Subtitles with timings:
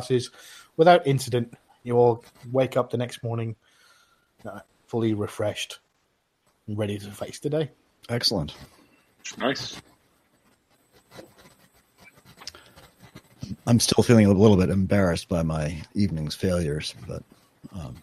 [0.00, 0.30] passes
[0.76, 1.54] without incident.
[1.82, 3.56] You all wake up the next morning
[4.46, 5.78] uh, fully refreshed
[6.66, 7.70] and ready to face the day.
[8.08, 8.54] Excellent.
[9.38, 9.80] Nice.
[13.66, 17.22] I'm still feeling a little bit embarrassed by my evening's failures, but
[17.74, 17.96] um,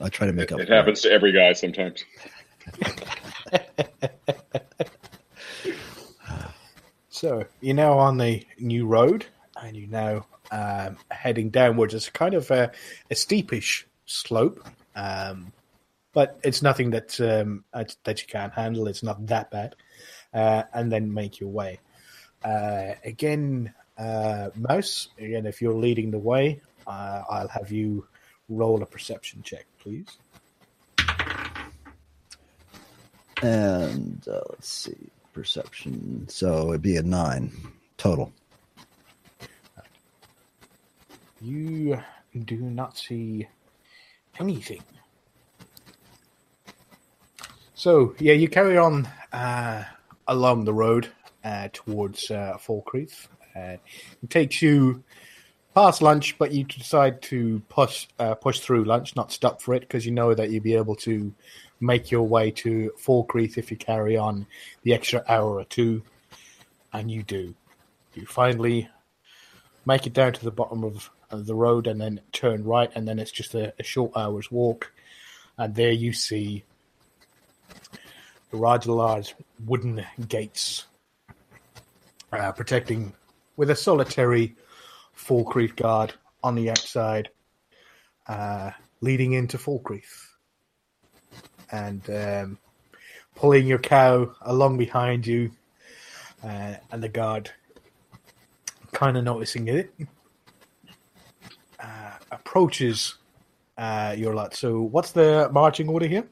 [0.00, 0.60] I try to make It, up.
[0.60, 2.04] it for happens to every guy sometimes.
[7.08, 9.24] So you're now on the new road,
[9.62, 11.94] and you're now um, heading downwards.
[11.94, 12.70] It's kind of a,
[13.10, 15.52] a steepish slope, um,
[16.12, 18.86] but it's nothing that um, that you can't handle.
[18.86, 19.76] It's not that bad,
[20.32, 21.80] uh, and then make your way.
[22.44, 25.08] Uh, again, uh, Mouse.
[25.18, 28.06] Again, if you're leading the way, uh, I'll have you
[28.48, 30.18] roll a perception check, please.
[33.42, 36.26] And uh, let's see, perception.
[36.28, 37.52] So it'd be a nine
[37.96, 38.32] total.
[41.44, 42.00] You
[42.46, 43.46] do not see
[44.40, 44.82] anything.
[47.74, 49.84] So yeah, you carry on uh,
[50.26, 51.08] along the road
[51.44, 53.28] uh, towards uh, Falkreath.
[53.54, 53.76] Uh,
[54.22, 55.04] it takes you
[55.74, 59.80] past lunch, but you decide to push uh, push through lunch, not stop for it,
[59.80, 61.30] because you know that you'll be able to
[61.80, 64.46] make your way to Falkreath if you carry on
[64.82, 66.02] the extra hour or two,
[66.94, 67.54] and you do.
[68.14, 68.88] You finally
[69.84, 73.06] make it down to the bottom of, of the road and then turn right, and
[73.06, 74.92] then it's just a, a short hour's walk,
[75.58, 76.64] and there you see
[78.50, 80.84] the Rajalar's wooden gates
[82.32, 83.12] uh, protecting
[83.56, 84.56] with a solitary
[85.16, 87.30] Falkreath guard on the outside,
[88.26, 88.70] uh,
[89.00, 90.28] leading into Falkreath.
[91.72, 92.58] And um,
[93.34, 95.50] pulling your cow along behind you,
[96.42, 97.50] uh, and the guard
[98.92, 99.92] kind of noticing it,
[101.84, 103.14] uh, approaches
[103.76, 104.54] uh, your lot.
[104.54, 106.24] So, what's the marching order here?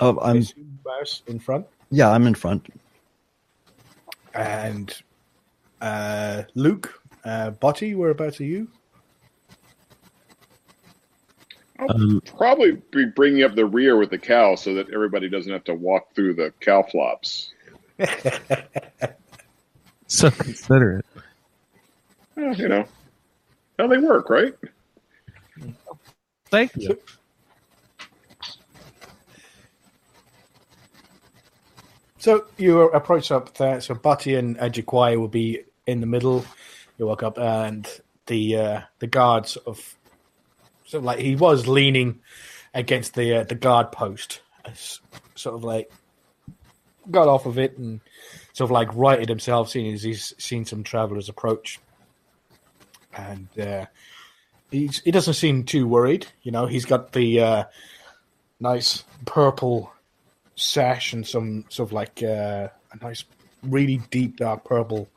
[0.00, 0.54] Oh, I'm Is
[1.26, 2.68] in front, yeah, I'm in front.
[4.34, 4.94] and
[5.80, 8.68] uh, Luke, uh, Botty, whereabouts are you?
[11.80, 15.62] I'll probably be bringing up the rear with the cow so that everybody doesn't have
[15.64, 17.52] to walk through the cow flops.
[20.10, 21.04] So considerate.
[22.34, 22.88] Well, you know
[23.78, 24.54] how they work, right?
[26.50, 26.98] Thank you.
[32.18, 33.80] So you approach up there.
[33.80, 36.44] So Butty and Ajikwai will be in the middle.
[36.98, 37.88] You walk up, and
[38.26, 39.96] the uh, the guards of
[40.84, 42.20] sort of like he was leaning
[42.74, 44.40] against the uh, the guard post,
[45.36, 45.92] sort of like
[47.10, 48.00] got off of it and
[48.52, 51.78] sort of like righted himself, seeing as he's seen some travelers approach,
[53.16, 53.86] and uh,
[54.70, 56.26] he's, he doesn't seem too worried.
[56.42, 57.64] You know, he's got the uh,
[58.60, 59.92] nice purple
[60.56, 63.24] sash and some sort of like uh, a nice,
[63.62, 65.08] really deep dark purple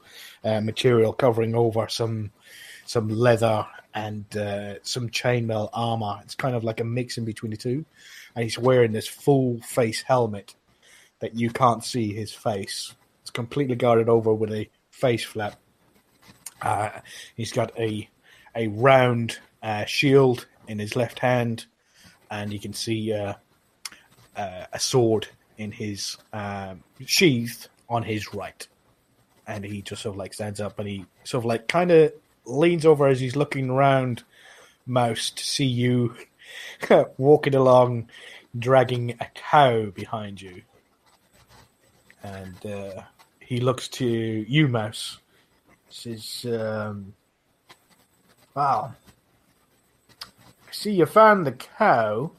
[0.43, 2.31] uh, material covering over some
[2.85, 6.19] some leather and uh, some chainmail armor.
[6.23, 7.85] It's kind of like a mix in between the two,
[8.35, 10.55] and he's wearing this full face helmet
[11.19, 12.93] that you can't see his face.
[13.21, 15.55] It's completely guarded over with a face flap.
[16.61, 16.89] Uh,
[17.35, 18.09] he's got a
[18.55, 21.65] a round uh, shield in his left hand,
[22.29, 23.33] and you can see uh,
[24.35, 25.27] uh, a sword
[25.57, 28.67] in his um, sheath on his right.
[29.47, 32.13] And he just sort of like stands up and he sort of like kind of
[32.45, 34.23] leans over as he's looking around
[34.85, 36.15] Mouse to see you
[37.17, 38.09] walking along,
[38.57, 40.61] dragging a cow behind you.
[42.23, 43.01] And uh,
[43.39, 45.19] he looks to you, Mouse.
[45.91, 47.13] Says, um,
[48.55, 48.93] "Wow,
[50.23, 52.31] I see you found the cow."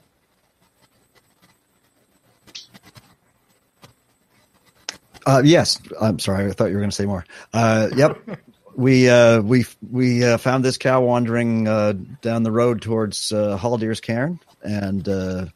[5.24, 6.46] Uh, yes, I'm sorry.
[6.46, 7.24] I thought you were going to say more.
[7.52, 8.18] Uh, yep,
[8.76, 13.58] we uh, we we uh, found this cow wandering uh, down the road towards uh,
[13.58, 15.46] Halldir's cairn, and uh,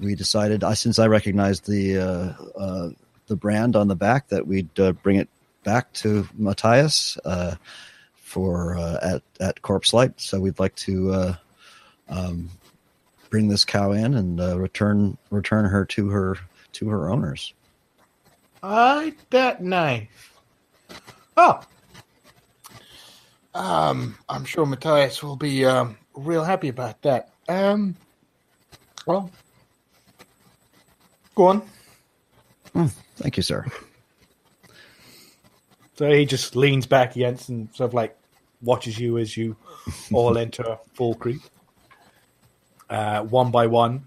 [0.00, 2.90] we decided, uh, since I recognized the uh, uh,
[3.26, 5.28] the brand on the back, that we'd uh, bring it
[5.68, 7.54] back to Matthias uh,
[8.14, 10.18] for uh, at at Corpse Light.
[10.18, 11.34] So we'd like to uh,
[12.08, 12.48] um,
[13.28, 16.38] bring this cow in and uh, return return her to her
[16.72, 17.52] to her owners.
[18.62, 20.32] I that knife.
[21.36, 21.60] Oh,
[23.52, 27.28] um, I'm sure Matthias will be um real happy about that.
[27.46, 27.94] Um,
[29.04, 29.30] well,
[31.34, 31.62] go on.
[33.18, 33.66] Thank you, sir.
[35.98, 38.16] So he just leans back against and sort of like
[38.62, 39.56] watches you as you
[40.12, 41.50] all enter Falkreath,
[42.88, 44.04] uh, one by one,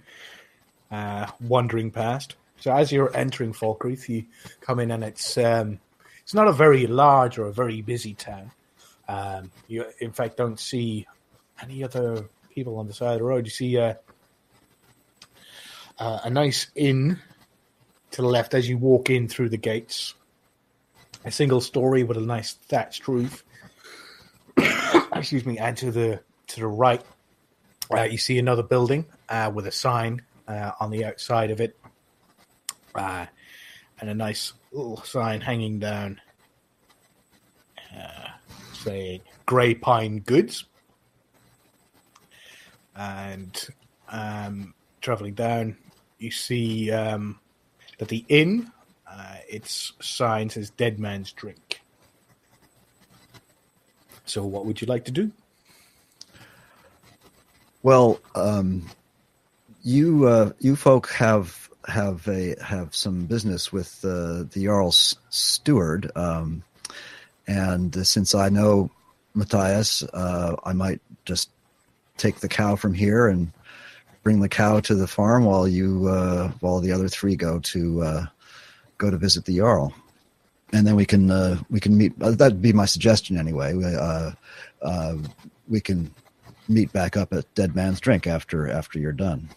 [0.89, 2.37] uh, wandering past.
[2.61, 4.23] So as you're entering Falkreath, you
[4.61, 5.81] come in and it's um,
[6.23, 8.51] it's not a very large or a very busy town.
[9.09, 11.05] Um, you, in fact, don't see
[11.61, 12.23] any other
[12.55, 13.45] people on the side of the road.
[13.45, 13.95] You see uh,
[15.99, 17.19] uh, a nice inn
[18.11, 20.13] to the left as you walk in through the gates.
[21.23, 23.43] A single story with a nice thatched roof.
[25.13, 25.57] Excuse me.
[25.57, 27.01] And to the to the right,
[27.95, 31.77] uh, you see another building uh, with a sign uh, on the outside of it,
[32.95, 33.25] uh,
[33.99, 36.19] and a nice little sign hanging down,
[37.95, 38.29] uh,
[38.73, 40.65] saying "Grey Pine Goods."
[42.95, 43.67] And
[44.09, 45.77] um, traveling down,
[46.19, 47.39] you see um,
[47.97, 48.71] that the inn,
[49.11, 51.81] uh, its sign says "Dead Man's Drink."
[54.25, 55.31] So, what would you like to do?
[57.83, 58.85] Well, um,
[59.83, 66.11] you uh, you folk have have a have some business with uh, the Jarl's steward,
[66.15, 66.63] um,
[67.47, 68.91] and since I know
[69.33, 71.49] Matthias, uh, I might just
[72.17, 73.51] take the cow from here and
[74.23, 78.03] bring the cow to the farm while you uh, while the other three go to
[78.03, 78.25] uh,
[79.01, 79.93] go to visit the Jarl,
[80.71, 82.13] and then we can uh, we can meet.
[82.21, 83.73] Uh, that'd be my suggestion anyway.
[83.83, 84.31] Uh,
[84.81, 85.15] uh,
[85.67, 86.11] we can
[86.69, 89.49] meet back up at Dead Man's Drink after after you're done.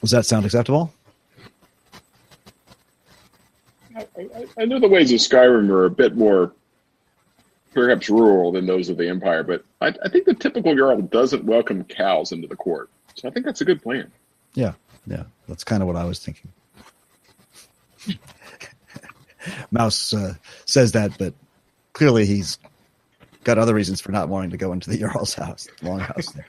[0.00, 0.92] Does that sound acceptable?
[3.96, 6.52] I, I, I know the ways of Skyrim are a bit more
[7.72, 11.44] perhaps rural than those of the Empire, but I, I think the typical Jarl doesn't
[11.44, 12.90] welcome cows into the court.
[13.14, 14.10] So I think that's a good plan.
[14.54, 14.72] Yeah,
[15.06, 16.50] yeah, that's kind of what I was thinking.
[19.70, 21.34] Mouse uh, says that, but
[21.92, 22.58] clearly he's
[23.44, 26.46] got other reasons for not wanting to go into the Jarl's house, longhouse there.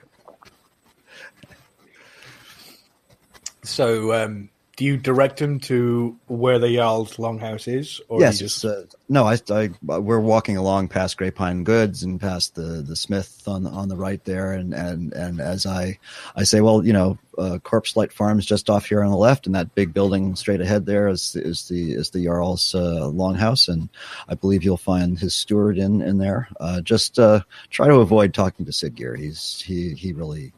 [3.62, 8.64] So, um, do you direct him to where the Jarl's longhouse is, or yes, just
[8.64, 9.24] uh, no.
[9.24, 13.64] I, I, we're walking along past Grey Pine Goods and past the, the Smith on
[13.64, 15.98] the on the right there, and, and, and as I
[16.36, 19.16] I say, well, you know, uh, Corpse Light Farm is just off here on the
[19.16, 23.10] left, and that big building straight ahead there is is the is the Jarl's uh,
[23.12, 23.88] longhouse, and
[24.28, 26.46] I believe you'll find his steward in in there.
[26.60, 27.40] Uh, just uh,
[27.70, 29.18] try to avoid talking to Siddgeir.
[29.18, 30.52] He's he he really.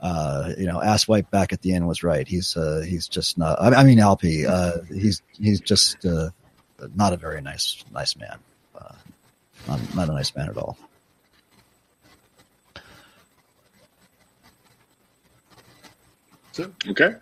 [0.00, 2.26] Uh, you know, Asswipe back at the end was right.
[2.28, 3.60] He's uh, he's just not.
[3.60, 4.46] I mean, Alpi.
[4.46, 6.30] Uh, he's he's just uh,
[6.94, 8.38] not a very nice nice man.
[8.74, 8.94] Uh,
[9.66, 10.76] not, not a nice man at all.
[16.52, 17.14] So okay,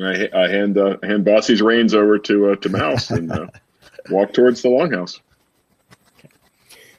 [0.00, 3.48] I, I hand uh, hand Bossy's reins over to uh, to Mouse and uh,
[4.10, 5.20] walk towards the longhouse.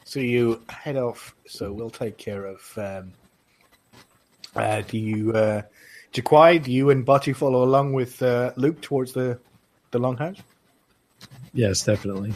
[0.03, 1.33] So you head off.
[1.47, 2.61] So we'll take care of.
[2.77, 3.13] Um,
[4.55, 5.61] uh, do you, uh,
[6.13, 9.39] Jaquai, do you and Butty follow along with uh, Luke towards the
[9.91, 10.39] the longhouse?
[11.53, 12.33] Yes, definitely.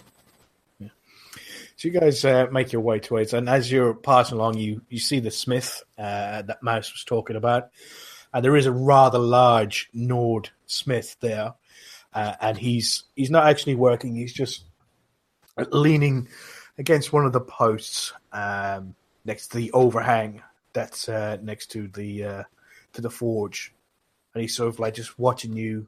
[1.77, 4.97] So you guys uh, make your way towards, and as you're passing along, you you
[4.97, 7.69] see the smith uh, that Mouse was talking about,
[8.33, 11.53] and there is a rather large Nord smith there,
[12.13, 14.63] uh, and he's he's not actually working; he's just
[15.71, 16.29] leaning
[16.77, 18.95] against one of the posts um,
[19.25, 20.41] next to the overhang
[20.75, 22.43] that's uh, next to the uh,
[22.93, 23.73] to the forge,
[24.33, 25.87] and he's sort of like just watching you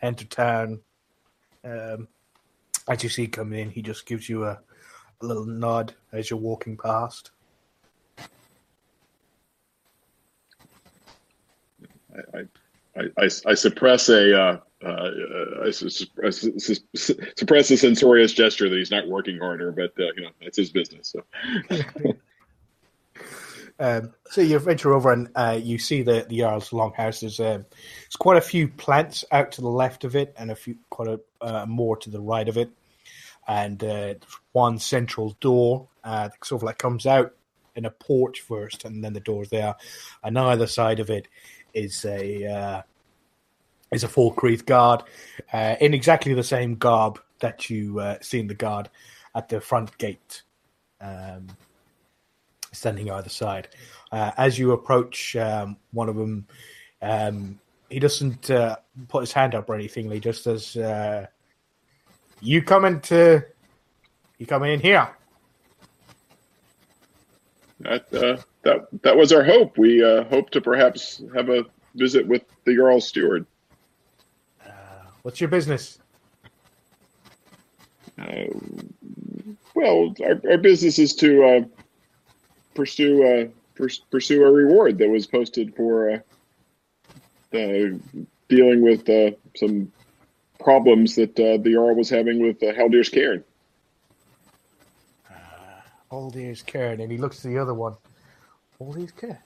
[0.00, 0.80] enter town.
[1.64, 2.08] Um,
[2.88, 4.58] as you see coming in, he just gives you a,
[5.20, 7.30] a little nod as you're walking past.
[12.34, 12.40] I,
[12.96, 15.10] I, I, I suppress a uh, uh,
[15.64, 16.46] I suppress,
[16.94, 20.70] suppress a censorious gesture that he's not working harder, but uh, you know it's his
[20.70, 21.12] business.
[21.12, 22.12] So.
[23.82, 27.20] Um, so you venture over and uh, you see the the Jarl's longhouse.
[27.20, 30.54] There's, uh, there's quite a few plants out to the left of it, and a
[30.54, 32.70] few quite a uh, more to the right of it,
[33.48, 34.14] and uh,
[34.52, 37.34] one central door uh, that sort of like comes out
[37.74, 39.74] in a porch first, and then the door's there.
[40.22, 41.26] And either side of it
[41.74, 42.82] is a uh,
[43.90, 45.02] is a Falkreath guard
[45.52, 48.90] uh, in exactly the same garb that you uh, seen the guard
[49.34, 50.42] at the front gate.
[51.00, 51.48] Um,
[52.72, 53.68] standing either side.
[54.10, 56.46] Uh, as you approach um, one of them,
[57.00, 57.58] um,
[57.90, 58.76] he doesn't uh,
[59.08, 60.10] put his hand up or anything.
[60.10, 61.26] He just says, uh,
[62.40, 63.44] "You coming to?
[64.38, 65.08] You coming in here?"
[67.80, 69.78] That uh, that that was our hope.
[69.78, 71.64] We uh, hope to perhaps have a
[71.94, 73.46] visit with the Jarl's steward.
[75.22, 75.98] What's your business?
[78.18, 78.44] Uh,
[79.74, 81.60] Well, our, our business is to uh,
[82.74, 87.98] pursue uh, pers- pursue a reward that was posted for uh, uh,
[88.48, 89.92] dealing with uh, some
[90.60, 93.44] problems that uh, the Jarl was having with uh, Halldir's Cairn.
[96.10, 97.96] Old ears Karen, and he looks to the other one.
[98.78, 99.38] Old ears Karen.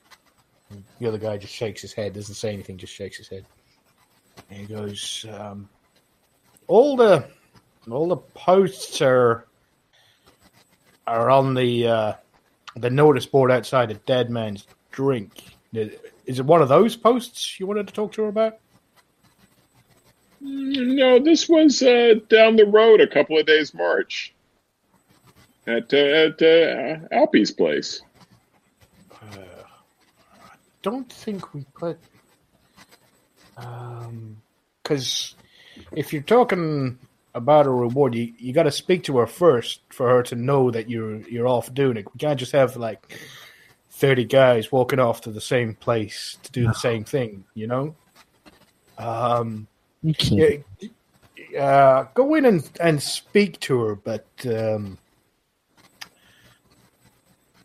[0.70, 3.46] And The other guy just shakes his head, doesn't say anything, just shakes his head.
[4.50, 5.68] And he goes, um,
[6.66, 7.24] "All the,
[7.88, 9.46] all the posts are,
[11.06, 12.12] are on the, uh,
[12.76, 15.32] the notice board outside a Dead Man's Drink.
[15.72, 18.58] Is it one of those posts you wanted to talk to her about?"
[20.42, 24.34] Mm, No, this was uh, down the road a couple of days march
[25.66, 28.02] at uh, at uh, place.
[30.82, 31.98] don't think we put
[33.56, 35.34] because
[35.92, 36.96] if you're talking
[37.36, 40.70] about a reward, you, you got to speak to her first for her to know
[40.70, 42.06] that you're you're off doing it.
[42.12, 43.18] We can't just have like
[43.90, 47.94] thirty guys walking off to the same place to do the same thing, you know.
[48.98, 49.68] Um,
[50.02, 50.64] You can't.
[51.50, 54.98] yeah, uh, go in and, and speak to her, but um,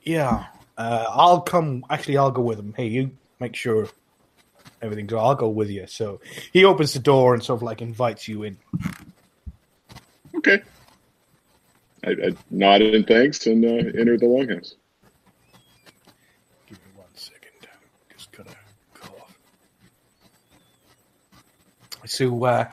[0.03, 0.47] yeah,
[0.77, 1.85] uh, I'll come.
[1.89, 2.73] Actually, I'll go with him.
[2.75, 3.87] Hey, you make sure
[4.81, 5.13] everything's.
[5.13, 5.87] I'll go with you.
[5.87, 6.19] So
[6.51, 8.57] he opens the door and sort of like invites you in.
[10.48, 10.63] Okay.
[12.03, 13.69] I, I nodded in thanks and uh,
[14.00, 14.74] entered the longhouse.
[16.67, 17.51] Give me one second.
[18.12, 18.55] Just gotta
[18.95, 19.38] cough.
[22.07, 22.71] So uh,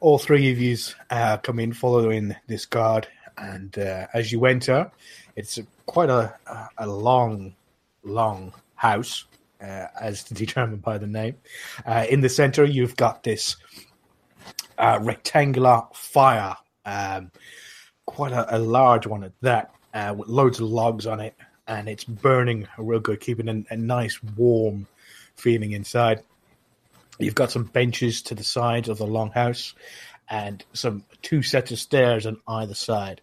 [0.00, 0.76] all three of you
[1.10, 4.90] uh, come in following this guard, and uh, as you enter,
[5.36, 7.54] it's a, quite a, a a long,
[8.02, 9.24] long house,
[9.60, 11.36] uh, as determined by the name.
[11.86, 13.56] Uh, in the center, you've got this
[14.78, 16.56] uh, rectangular fire,
[16.88, 17.30] um,
[18.06, 21.34] quite a, a large one at that, uh, with loads of logs on it,
[21.66, 24.86] and it's burning real good, keeping a, a nice warm
[25.36, 26.22] feeling inside.
[27.18, 29.74] You've got some benches to the sides of the longhouse,
[30.30, 33.20] and some two sets of stairs on either side.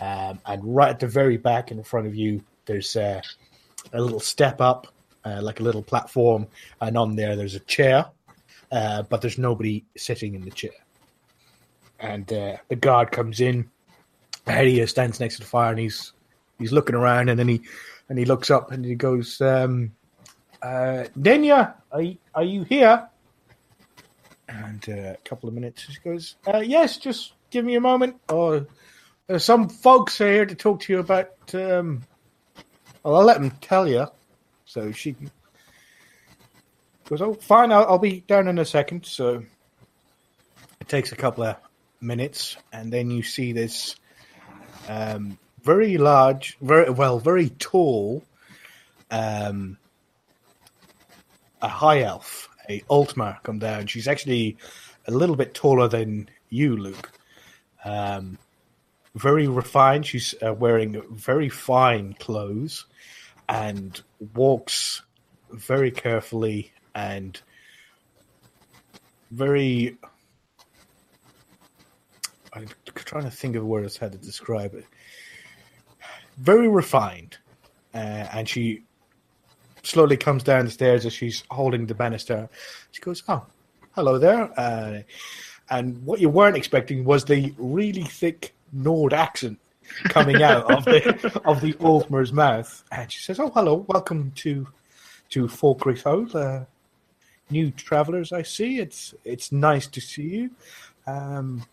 [0.00, 3.20] Um, and right at the very back in front of you, there's uh,
[3.92, 4.86] a little step up,
[5.24, 6.46] uh, like a little platform,
[6.80, 8.06] and on there there's a chair,
[8.72, 10.72] uh, but there's nobody sitting in the chair.
[12.00, 13.70] And uh, the guard comes in,
[14.46, 16.12] and stands next to the fire, and he's
[16.58, 17.60] he's looking around, and then he
[18.08, 19.92] and he looks up and he goes, um,
[20.62, 23.08] uh, "Nenya, are you, are you here?"
[24.48, 28.16] And uh, a couple of minutes, he goes, uh, "Yes, just give me a moment.
[28.28, 28.66] Oh,
[29.38, 32.02] some folks are here to talk to you about." Um,
[33.02, 34.06] well, I'll let them tell you.
[34.64, 35.16] So she
[37.08, 37.72] goes, "Oh, fine.
[37.72, 39.06] I'll, I'll be down in a second.
[39.06, 39.44] So
[40.80, 41.56] it takes a couple of
[42.00, 43.96] minutes, and then you see this
[44.88, 48.24] um, very large, very well, very tall,
[49.10, 49.76] um,
[51.62, 53.86] a high elf, a Altmer, come down.
[53.86, 54.56] She's actually
[55.06, 57.10] a little bit taller than you, Luke.
[57.84, 58.38] Um,
[59.14, 60.06] very refined.
[60.06, 62.86] She's uh, wearing very fine clothes
[63.48, 64.00] and
[64.34, 65.02] walks
[65.50, 67.40] very carefully and
[69.30, 69.98] very.
[72.52, 74.84] I'm trying to think of words how to describe it.
[76.38, 77.38] Very refined,
[77.94, 78.82] uh, and she
[79.82, 82.48] slowly comes down the stairs as she's holding the banister.
[82.92, 83.46] She goes, "Oh,
[83.92, 85.02] hello there." Uh,
[85.70, 89.58] and what you weren't expecting was the really thick Nord accent
[90.04, 92.82] coming out of the of the Altmer's mouth.
[92.90, 94.66] And she says, "Oh, hello, welcome to
[95.30, 96.26] to Falkreath Hall.
[96.34, 96.64] Uh,
[97.50, 98.78] new travellers, I see.
[98.78, 100.50] It's it's nice to see you.
[101.06, 101.64] Um,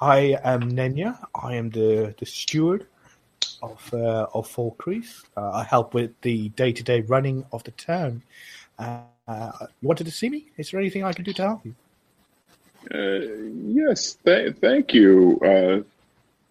[0.00, 1.18] I am Nenya.
[1.34, 2.86] I am the the steward
[3.62, 5.24] of uh, of Falkreath.
[5.36, 8.22] Uh, I help with the day to day running of the town.
[8.78, 10.46] Uh, uh, you wanted to see me?
[10.56, 11.74] Is there anything I can do to help you?"
[12.94, 15.38] Uh, yes, th- thank you.
[15.44, 15.82] Uh,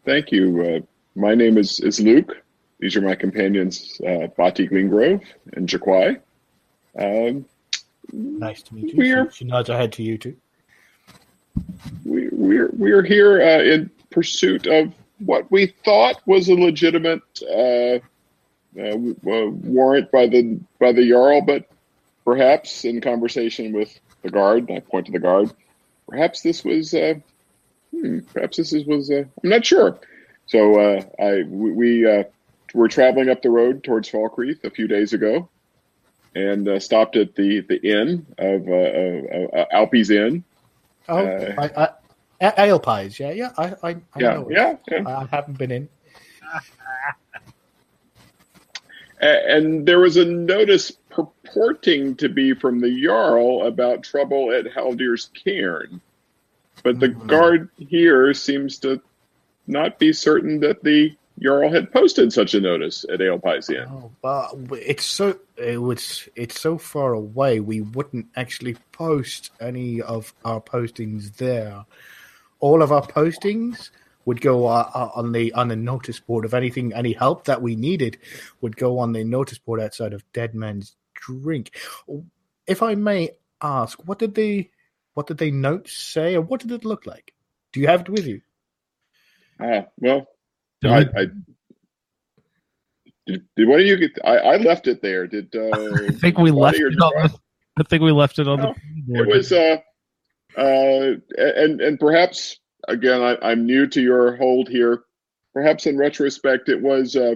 [0.06, 0.62] thank you.
[0.62, 0.80] Uh,
[1.16, 2.44] my name is, is Luke.
[2.80, 5.24] These are my companions, uh, Bati Greengrove
[5.54, 6.20] and Jaquai.
[7.00, 7.46] Um,
[8.14, 8.98] Nice to meet you.
[8.98, 10.36] We're- She, she nods her head to you too.
[12.06, 18.00] We, we're we're here uh, in pursuit of what we thought was a legitimate uh,
[18.80, 21.68] uh, uh, warrant by the by the jarl, but
[22.24, 25.52] perhaps in conversation with the guard, I point to the guard.
[26.08, 26.94] Perhaps this was.
[26.94, 27.16] Uh,
[27.92, 29.10] hmm, perhaps this is, was.
[29.10, 30.00] Uh, I'm not sure.
[30.46, 30.80] So
[31.20, 32.24] I we, we
[32.74, 35.50] were traveling up the road towards Falkreath a few days ago,
[36.36, 40.44] and stopped at the the inn of Alpie's Inn.
[41.10, 41.90] Oh, Uh, I, I,
[42.42, 43.20] a- ale pies.
[43.20, 43.52] Yeah, yeah.
[43.58, 44.54] I, I, I Yeah, know it.
[44.56, 45.04] yeah, yeah.
[45.08, 45.90] I, haven't been in.
[49.20, 55.32] And there was a notice purporting to be from the Jarl about trouble at Halldir's
[55.34, 56.00] cairn.
[56.84, 57.28] But the Mhm.
[57.28, 59.02] guard here seems to
[59.66, 63.86] not be certain that the Jarl had posted such a notice at Alpi's Inn.
[63.90, 67.60] Oh, but it's so it was it's so far away.
[67.60, 71.86] We wouldn't actually post any of our postings there.
[72.60, 73.92] All of our postings
[74.26, 76.44] would go uh, uh, on the on the notice board.
[76.44, 78.18] If anything, any help that we needed
[78.62, 81.72] would go on the notice board outside of Dead Man's Drink.
[82.66, 84.72] If I may ask, what did they
[85.14, 87.34] what did they notes say, or what did it look like?
[87.74, 88.42] Do you have it with you?
[89.60, 90.28] Ah, well,
[90.82, 91.26] Did I, we- I
[93.26, 94.12] did, did one of you get?
[94.24, 95.28] I, I left it there.
[95.28, 95.70] Did uh,
[96.08, 97.40] I think we left Buddy it on the,
[97.80, 99.30] I think we left it on No, the board.
[99.30, 99.78] It was, uh,
[100.58, 102.58] uh, and and perhaps
[102.88, 105.04] again, I, I'm new to your hold here.
[105.54, 107.36] Perhaps in retrospect, it was uh,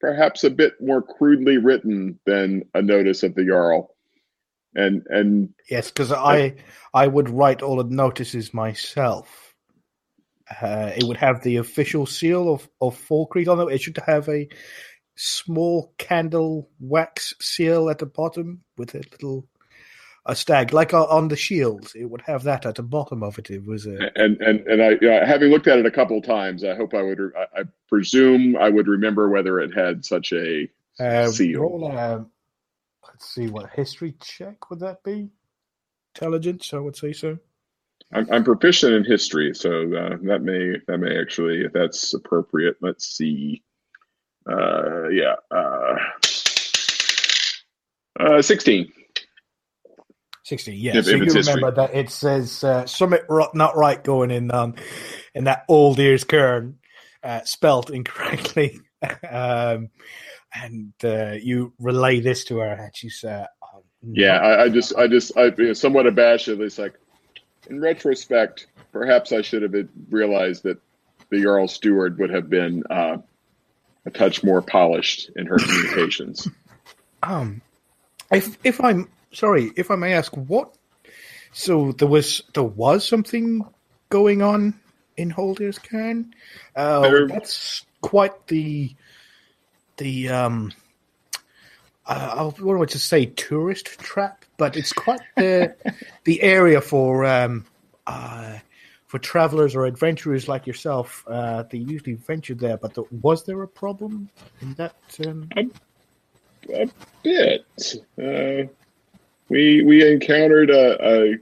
[0.00, 3.94] perhaps a bit more crudely written than a notice of the Jarl,
[4.74, 6.56] and and Yes, because I
[6.94, 9.47] I would write all the notices myself.
[10.62, 13.74] Uh, it would have the official seal of of Falkreath on it.
[13.74, 14.48] It should have a
[15.16, 19.46] small candle wax seal at the bottom with a little
[20.26, 21.94] a stag, like on- on the shields.
[21.94, 23.50] It would have that at the bottom of it.
[23.50, 26.24] It was a and and and I, yeah, having looked at it a couple of
[26.24, 27.18] times, I hope I would.
[27.18, 30.68] re- I, I presume I would remember whether it had such a
[31.00, 31.60] uh, seal.
[31.60, 32.26] roll a,
[33.06, 35.30] let's see what history check would that be?
[36.14, 37.38] Intelligence, I would say so.
[38.12, 42.76] I'm, I'm proficient in history, so uh, that may that may actually, if that's appropriate.
[42.80, 43.62] Let's see.
[44.50, 45.96] Uh, yeah, uh,
[48.18, 48.92] uh, sixteen.
[50.44, 50.96] 60, yeah.
[50.96, 51.72] If- so if you remember history.
[51.72, 53.20] that it says uh, something
[53.52, 54.76] not right going in um,
[55.34, 56.78] in that old ears kern,
[57.22, 58.80] uh, spelt incorrectly.
[59.30, 59.90] um,
[60.54, 64.96] and uh, you relay this to her, and she's uh, um, Yeah, I, I just,
[64.96, 66.48] I just, I you know, somewhat abashed.
[66.48, 66.94] It's like,
[67.68, 69.74] in retrospect, perhaps I should have
[70.10, 70.78] realized that
[71.30, 73.18] the Jarl Steward would have been uh,
[74.06, 76.48] a touch more polished in her communications.
[77.20, 77.62] Um,
[78.30, 80.72] if if I'm sorry, if I may ask, what?
[81.50, 83.66] So there was there was something
[84.08, 84.78] going on
[85.16, 86.32] in Halldir's Cairn.
[86.76, 88.94] Uh, There- that's quite the
[89.96, 90.72] the um.
[92.06, 95.74] Uh, I want to say tourist trap, but it's quite the
[96.24, 97.64] the area for um
[98.06, 98.58] uh
[99.06, 101.24] for travelers or adventurers like yourself.
[101.26, 104.28] Uh, they usually venture there, but the, was there a problem
[104.60, 104.96] in that?
[105.26, 105.48] Um,
[106.70, 106.90] a
[107.22, 107.64] bit.
[108.22, 108.68] Uh,
[109.48, 111.36] we we encountered a, a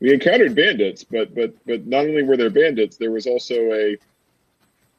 [0.00, 3.96] we encountered bandits, but but but not only were there bandits, there was also a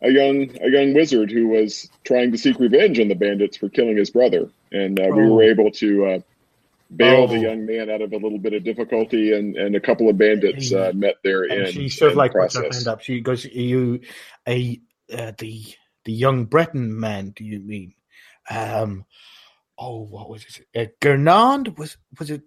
[0.02, 3.70] a young a young wizard who was trying to seek revenge on the bandits for
[3.70, 5.34] killing his brother, and uh, we Oh.
[5.36, 6.06] were able to
[6.94, 7.42] bail the Oh.
[7.42, 10.74] young man out of a little bit of difficulty, and and a couple of bandits
[10.74, 11.44] uh, met there.
[11.44, 11.74] and end.
[11.74, 13.02] she sort of like puts her hand up.
[13.02, 14.02] She goes, "Are "You
[14.48, 14.82] a
[15.14, 15.64] uh, the
[16.06, 17.32] the young Breton man?
[17.32, 17.94] Do you mean?
[18.50, 19.06] Um,
[19.78, 20.80] oh, what was it?
[20.80, 22.44] Uh, Gernand was was it?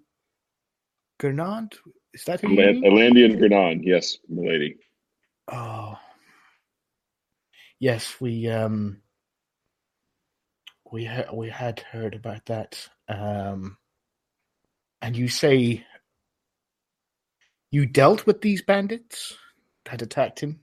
[1.21, 1.73] Gernand
[2.15, 2.49] is that who?
[2.49, 2.83] mean?
[2.85, 4.77] Alandian Granon, yes, milady.
[5.51, 5.99] Oh,
[7.81, 9.03] yes, we um
[10.91, 12.89] we ha- we had heard about that.
[13.09, 13.77] Um,
[15.01, 15.85] and you say
[17.71, 19.37] you dealt with these bandits
[19.85, 20.61] that attacked him.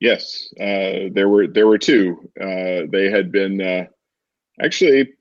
[0.00, 2.30] Yes, uh, there were there were two.
[2.38, 3.84] Uh, they had been uh,
[4.62, 5.14] actually,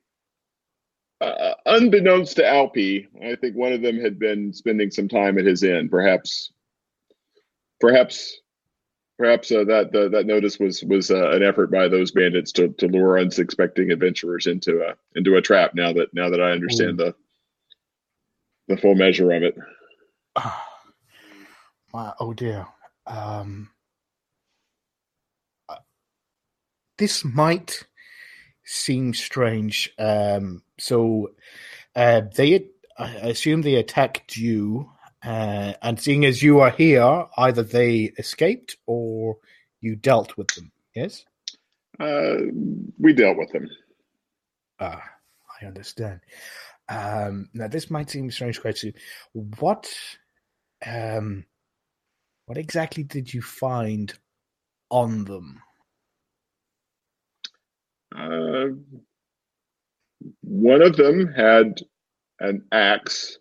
[1.22, 5.46] uh, unbeknownst to Alpi, I think one of them had been spending some time at
[5.46, 5.88] his inn.
[5.90, 6.52] Perhaps,
[7.80, 8.42] perhaps,
[9.24, 12.88] perhaps uh, that that notice was was uh, an effort by those bandits to, to
[12.88, 15.72] lure unsuspecting adventurers into a into a trap.
[15.74, 17.16] Now that now that I understand the
[18.68, 19.56] the full measure of it.
[21.94, 22.68] My oh dear.
[23.08, 23.70] Um,
[25.70, 25.78] uh,
[26.98, 27.86] this might
[28.66, 29.94] seem strange.
[29.98, 31.32] Um, so
[31.96, 34.90] uh, they, I assume they attacked you,
[35.24, 39.38] uh, and seeing as you are here, either they escaped or
[39.82, 40.72] you dealt with them.
[40.96, 41.26] Yes.
[42.00, 42.36] Uh,
[43.00, 43.70] we dealt with them.
[44.80, 45.04] Ah,
[45.62, 46.20] I understand.
[46.90, 48.94] Um, now, this might seem a strange question.
[49.60, 49.94] What,
[50.86, 51.46] um,
[52.46, 54.14] what exactly did you find
[54.90, 55.62] on them?
[58.16, 58.68] Uh,
[60.42, 61.80] one of them had
[62.40, 63.38] an axe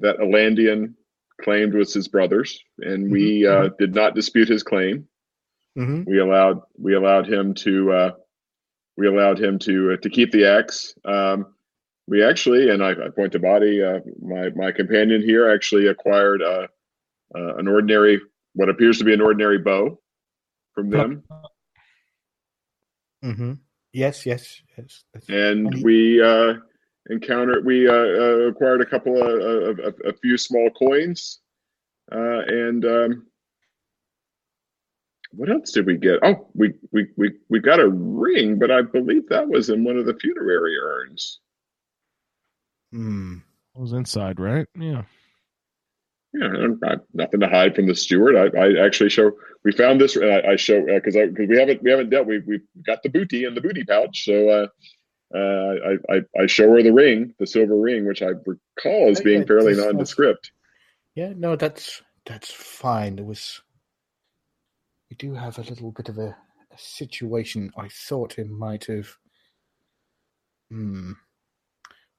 [0.00, 0.94] that Alandian
[1.40, 5.08] claimed was his brother's, and we uh, did not dispute his claim.
[5.76, 8.10] hmm we allowed we allowed him to uh,
[8.96, 10.94] we allowed him to uh, to keep the axe.
[11.04, 11.54] Um,
[12.08, 16.42] we actually, and I, I point to Body, uh, my my companion here, actually acquired
[16.42, 16.66] uh,
[17.34, 18.20] uh, an ordinary,
[18.54, 20.00] what appears to be an ordinary bow
[20.74, 21.22] from them,
[23.22, 23.52] hmm
[23.92, 25.04] Yes, yes, yes.
[25.28, 26.54] And we uh,
[27.08, 31.40] encountered we uh, uh, acquired a couple of, of, of a few small coins,
[32.12, 33.26] uh, and um,
[35.32, 36.20] what else did we get?
[36.22, 39.96] Oh, we, we we we got a ring, but I believe that was in one
[39.98, 41.40] of the funerary urns.
[42.92, 43.36] Hmm.
[43.74, 44.66] It was inside, right?
[44.78, 45.02] Yeah.
[46.34, 48.36] Yeah, I'm- I, nothing to hide from the steward.
[48.36, 49.32] I, I actually show
[49.64, 50.16] we found this.
[50.16, 52.26] and I, I show because I because we haven't we haven't dealt.
[52.26, 54.24] We we got the booty in the booty pouch.
[54.24, 54.66] So uh,
[55.34, 59.20] uh, I, I I show her the ring, the silver ring, which I recall as
[59.20, 60.52] Oh, being fairly nondescript.
[61.14, 63.16] Yeah, no, that's that's fine.
[63.16, 63.60] There was
[65.10, 66.36] we do have a little bit of a,
[66.72, 67.70] a situation.
[67.76, 69.08] I thought it might have.
[70.70, 71.12] Hmm.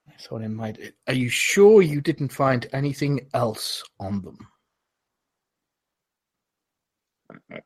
[0.08, 0.94] I thought it might.
[1.06, 4.38] Are you sure you didn't find anything else on them?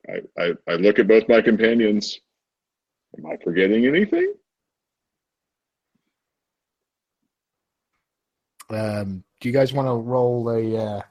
[0.07, 2.19] I I I look at both my companions.
[3.17, 4.33] Am I forgetting anything?
[8.69, 11.01] Um, do you guys want to roll a?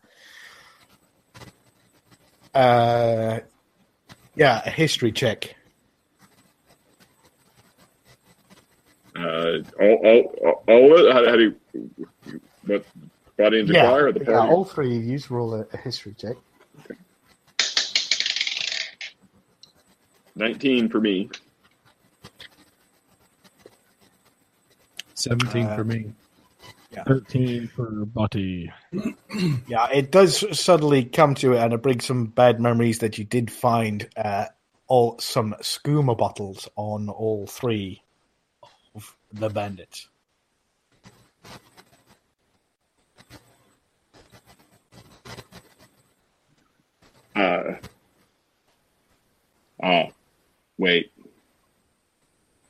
[2.55, 3.41] Uh, uh,
[4.35, 5.55] yeah, a history check.
[9.17, 11.13] Uh, all all all, all of it?
[11.13, 12.07] How, how do you
[12.67, 12.85] what
[13.39, 14.49] body and Yeah, Jafar or the yeah, party?
[14.53, 16.37] all three of you roll a, a history check.
[20.35, 21.31] Nineteen for me.
[25.15, 26.13] 17 Uh, for me.
[26.95, 27.05] Yeah.
[27.05, 28.73] 13 for Butty.
[29.67, 33.25] Yeah, it does suddenly come to it, and it brings some bad memories that you
[33.25, 34.47] did find uh,
[34.89, 38.03] all some skooma bottles on all three
[38.95, 40.09] of the bandits.
[47.35, 47.75] Uh,
[49.83, 50.05] ah,
[50.79, 51.13] wait.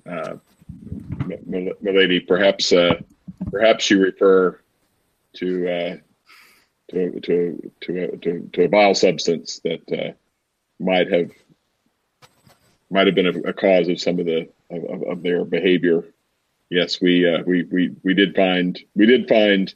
[0.09, 0.37] Uh,
[1.21, 2.95] M- M- milady, perhaps, uh,
[3.51, 4.61] perhaps you refer
[5.35, 5.97] to uh,
[6.91, 10.13] to to to a, to, to a vile substance that uh,
[10.79, 11.31] might have
[12.91, 16.05] might have been a, a cause of some of the of, of, their behavior.
[16.71, 19.75] Yes, we uh, we we we did find we did find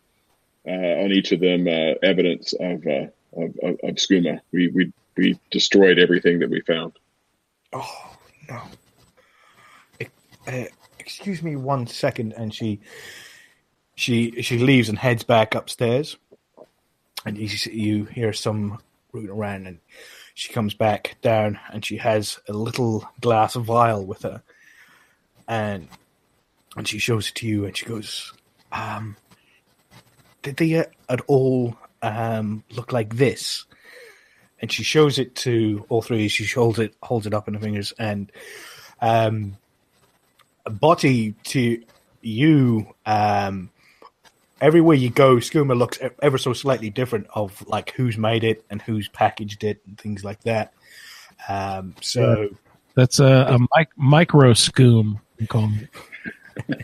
[0.66, 4.40] uh, on each of them uh, evidence of, uh, of of of skooma.
[4.52, 6.92] We we we destroyed everything that we found.
[7.72, 8.16] Oh
[8.48, 8.62] no!
[10.46, 10.64] Uh,
[10.98, 12.80] excuse me one second, and she
[13.98, 16.16] she she leaves and heads back upstairs,
[17.26, 18.78] and you you hear some
[19.12, 19.80] rooting around, and
[20.34, 24.42] she comes back down, and she has a little glass vial with her,
[25.48, 25.88] and
[26.76, 28.32] and she shows it to you, and she goes,
[28.70, 29.16] um,
[30.42, 33.64] "Did they uh, at all um look like this?"
[34.60, 36.28] and she shows it to all three.
[36.28, 38.30] She holds it holds it up in her fingers, and
[39.00, 39.56] um,
[40.64, 41.82] Body to
[42.22, 42.94] you.
[43.04, 43.70] Um,
[44.60, 48.82] everywhere you go, skooma looks ever so slightly different of like who's made it and
[48.82, 50.72] who's packaged it and things like that.
[51.48, 52.48] Um, so
[52.94, 55.20] That's a, a mic- micro scoom.
[55.38, 55.88] You call me.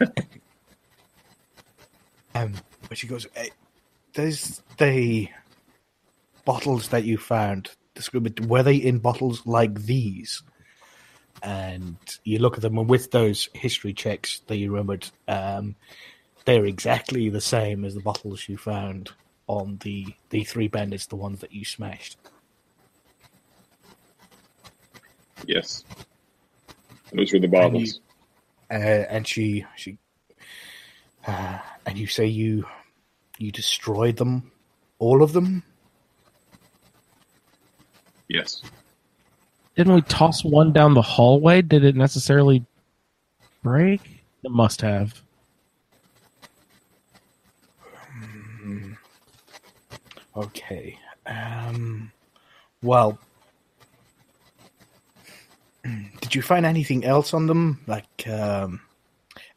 [2.35, 2.55] Um,
[2.89, 3.51] but she goes, hey,
[4.15, 5.29] "There's the
[6.45, 7.71] bottles that you found.
[7.95, 10.43] The skooma were they in bottles like these?"
[11.43, 15.77] And you look at them, and with those history checks that you remembered, um,
[16.45, 19.11] they're exactly the same as the bottles you found
[19.47, 22.17] on the the three bandits, the ones that you smashed.
[25.47, 25.85] Yes,
[27.13, 28.01] those were the bottles.
[28.71, 29.99] uh, and she she
[31.27, 32.65] uh, and you say you
[33.39, 34.51] you destroyed them,
[34.99, 35.63] all of them.
[38.29, 38.63] Yes.
[39.77, 41.61] Didn't we toss one down the hallway?
[41.61, 42.65] Did it necessarily
[43.63, 44.01] break?
[44.45, 45.24] It must have.
[50.37, 50.99] Okay.
[51.27, 52.12] Um,
[52.83, 53.18] well,
[56.20, 57.81] did you find anything else on them?
[57.87, 58.81] Like um,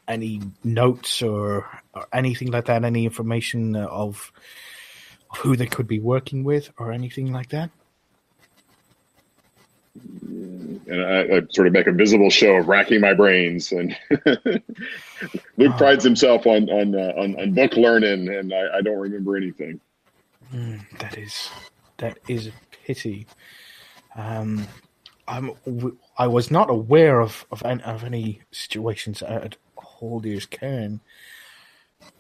[0.07, 2.83] any notes or, or anything like that?
[2.83, 4.31] Any information of,
[5.37, 7.69] who they could be working with or anything like that?
[10.89, 13.71] and I, I sort of make a visible show of racking my brains.
[13.71, 13.95] And
[15.57, 19.35] Luke prides himself on on, uh, on on book learning, and I, I don't remember
[19.35, 19.79] anything.
[20.53, 21.49] Mm, that is
[21.97, 22.53] that is a
[22.85, 23.27] pity.
[24.15, 24.67] Um,
[25.27, 25.51] I'm,
[26.17, 31.01] I was not aware of of, of any situations at Halldir's Cairn.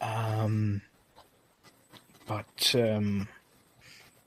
[0.01, 0.81] Um,
[2.27, 3.27] but um,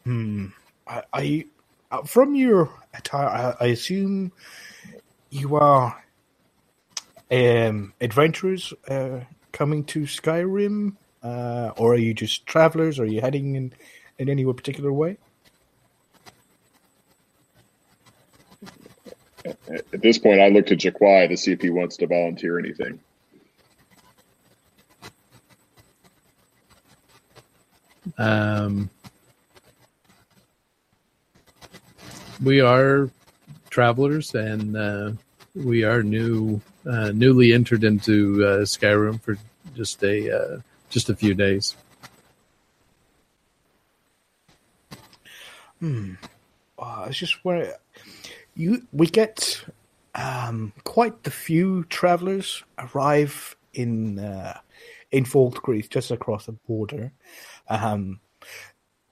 [0.04, 0.46] hmm,
[0.86, 1.46] I, I
[1.90, 4.32] uh, from your attire, I, I assume
[5.30, 6.04] you are
[7.30, 9.20] um, adventurers uh,
[9.52, 12.98] coming to Skyrim, uh, or are you just travelers?
[12.98, 13.72] Are you heading in
[14.18, 15.16] in any particular way?
[19.44, 23.00] At this point, I look to Jaquai to see if he wants to volunteer anything.
[28.18, 28.90] Um,
[32.42, 33.10] we are
[33.70, 35.12] travelers, and uh,
[35.54, 39.38] we are new, uh, newly entered into uh, Skyrim for
[39.74, 41.76] just a uh, just a few days.
[45.78, 46.14] Hmm.
[46.78, 47.72] Oh, just wondering,
[48.54, 49.64] you we get
[50.14, 54.58] um, quite the few travelers arrive in uh,
[55.10, 57.12] in Falkreath, just across the border.
[57.68, 58.20] Um,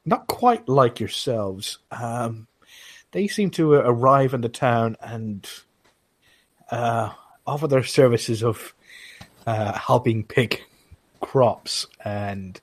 [0.05, 1.79] not quite like yourselves.
[1.91, 2.49] Um,
[3.12, 5.49] they seem to arrive in the town and
[6.71, 7.11] uh,
[7.47, 8.75] offer their services of
[9.47, 10.67] uh, helping pick
[11.20, 12.61] crops and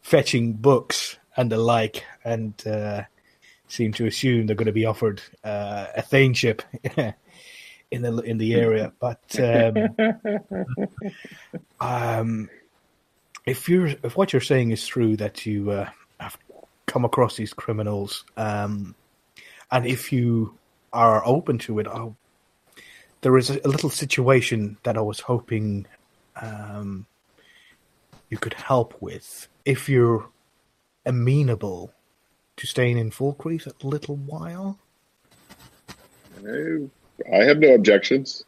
[0.00, 3.02] fetching books and the like, and uh,
[3.68, 6.62] seem to assume they're going to be offered uh, a thaneship
[7.90, 8.92] in the in the area.
[9.00, 9.96] But um,
[11.80, 12.50] um,
[13.46, 15.88] if you're if what you're saying is true, that you uh,
[16.20, 16.38] have
[16.86, 18.94] come across these criminals, um,
[19.70, 20.56] and if you
[20.92, 22.16] are open to it, I'll,
[23.22, 25.86] there is a, a little situation that I was hoping
[26.40, 27.06] um,
[28.34, 29.46] you could help with.
[29.64, 30.28] If you're
[31.06, 31.92] amenable
[32.56, 34.76] to staying in Falkreath a little while,
[36.44, 36.88] I,
[37.32, 38.42] I have no objections.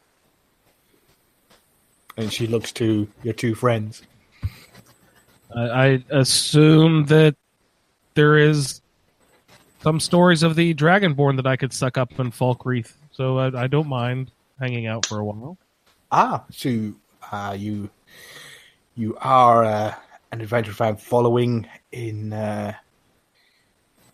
[2.17, 4.01] and she looks to your two friends.
[5.55, 7.37] I, I assume that
[8.15, 8.81] there is
[9.81, 13.67] some stories of the Dragonborn that I could suck up in Falkreath, so I, I
[13.67, 15.57] don't mind hanging out for a while.
[16.11, 16.91] Ah, so
[17.31, 17.89] uh, you
[18.97, 19.95] you are uh,
[20.33, 22.73] an adventure fan following in uh,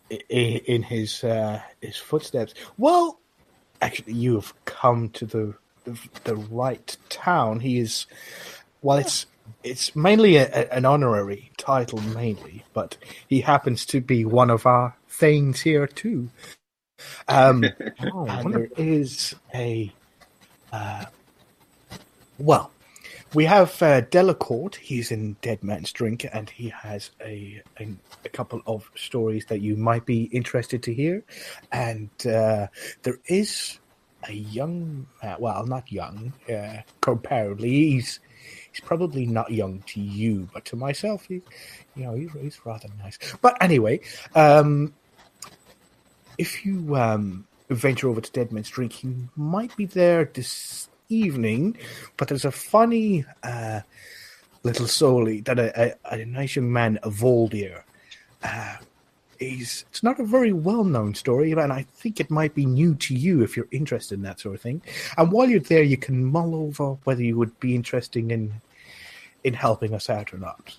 [0.10, 2.54] in, in his uh, his footsteps.
[2.78, 3.20] Well,
[3.82, 7.62] actually, you have come to the the, the right town.
[7.62, 8.08] He is
[8.82, 9.28] well, it's
[9.64, 12.98] it's mainly a, a- an honorary title, mainly, but
[13.30, 16.30] he happens to be one of our thanes here too.
[17.28, 17.74] Um,
[18.12, 19.94] Oh, and there is a
[20.74, 21.06] uh,
[22.40, 22.73] well,
[23.34, 24.76] we have uh, Delacourt.
[24.76, 27.90] He's in Dead Man's Drink, and he has a, a
[28.26, 31.24] a couple of stories that you might be interested to hear.
[31.72, 32.68] And uh,
[33.02, 33.80] there is
[34.28, 37.72] a young, uh, well, not young, uh, comparably.
[37.72, 38.20] He's
[38.72, 41.42] he's probably not young to you, but to myself, he,
[41.96, 43.18] you know, he's, he's rather nice.
[43.42, 44.02] But anyway,
[44.36, 44.94] um,
[46.38, 51.78] if you um, venture over to Dead Man's Drink, he might be there this evening.
[52.18, 53.82] But there's a funny uh,
[54.64, 57.84] little soul that a, a, a nice young man, a Voldir.
[58.44, 58.78] Uh,
[59.40, 62.96] he's it's not a very well known story, and I think it might be new
[62.96, 64.82] to you if you're interested in that sort of thing.
[65.18, 68.54] And while you're there, you can mull over whether you would be interested in
[69.44, 70.78] in helping us out or not.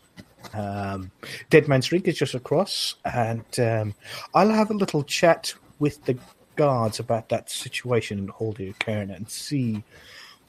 [0.53, 1.11] Um,
[1.51, 3.95] Dead Man's Drink is just across, and um,
[4.35, 6.19] I'll have a little chat with the
[6.57, 9.83] guards about that situation in Halldir Cairn and see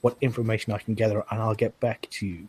[0.02, 2.48] what information I can gather, and I'll get back to you.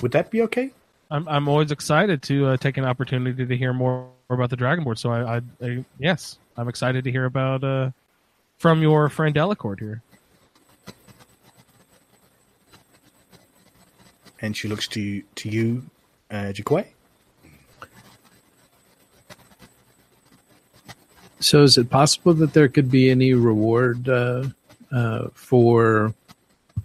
[0.00, 0.70] Would that be okay?
[1.10, 4.98] I'm I'm always excited to uh, take an opportunity to hear more about the Dragonborn.
[4.98, 7.90] So I, I, I yes, I'm excited to hear about uh,
[8.56, 10.02] from your friend Delacourt here.
[14.40, 15.84] And she looks to to you,
[16.30, 16.86] uh, Jaquay.
[21.42, 24.44] So, is it possible that there could be any reward uh,
[24.92, 26.14] uh, for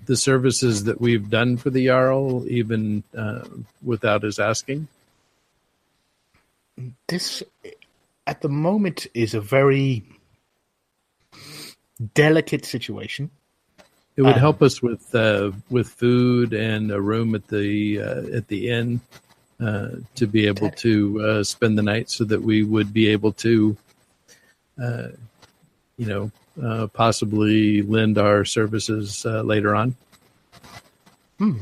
[0.07, 3.45] the services that we've done for the Jarl, even uh,
[3.83, 4.87] without his asking?
[7.07, 7.43] This,
[8.25, 10.03] at the moment, is a very
[12.13, 13.29] delicate situation.
[14.15, 18.37] It would Uh, help us with uh, with food and a room at the uh,
[18.37, 19.01] at the inn
[19.59, 23.33] uh, to be able to uh, spend the night, so that we would be able
[23.33, 23.77] to,
[24.81, 25.09] uh,
[25.97, 26.31] you know,
[26.63, 29.95] uh, possibly lend our services uh, later on.
[31.37, 31.59] Hmm.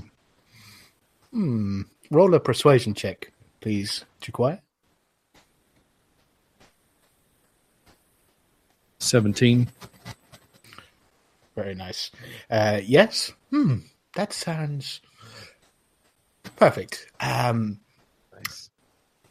[1.32, 1.82] Hmm.
[2.12, 4.60] Roll a persuasion check, please, Jaquay.
[8.99, 9.69] Seventeen.
[11.56, 12.12] Very nice.
[12.49, 13.32] Uh, yes.
[13.49, 13.78] Hmm.
[14.15, 15.01] That sounds
[16.56, 17.12] perfect.
[17.19, 17.80] Um.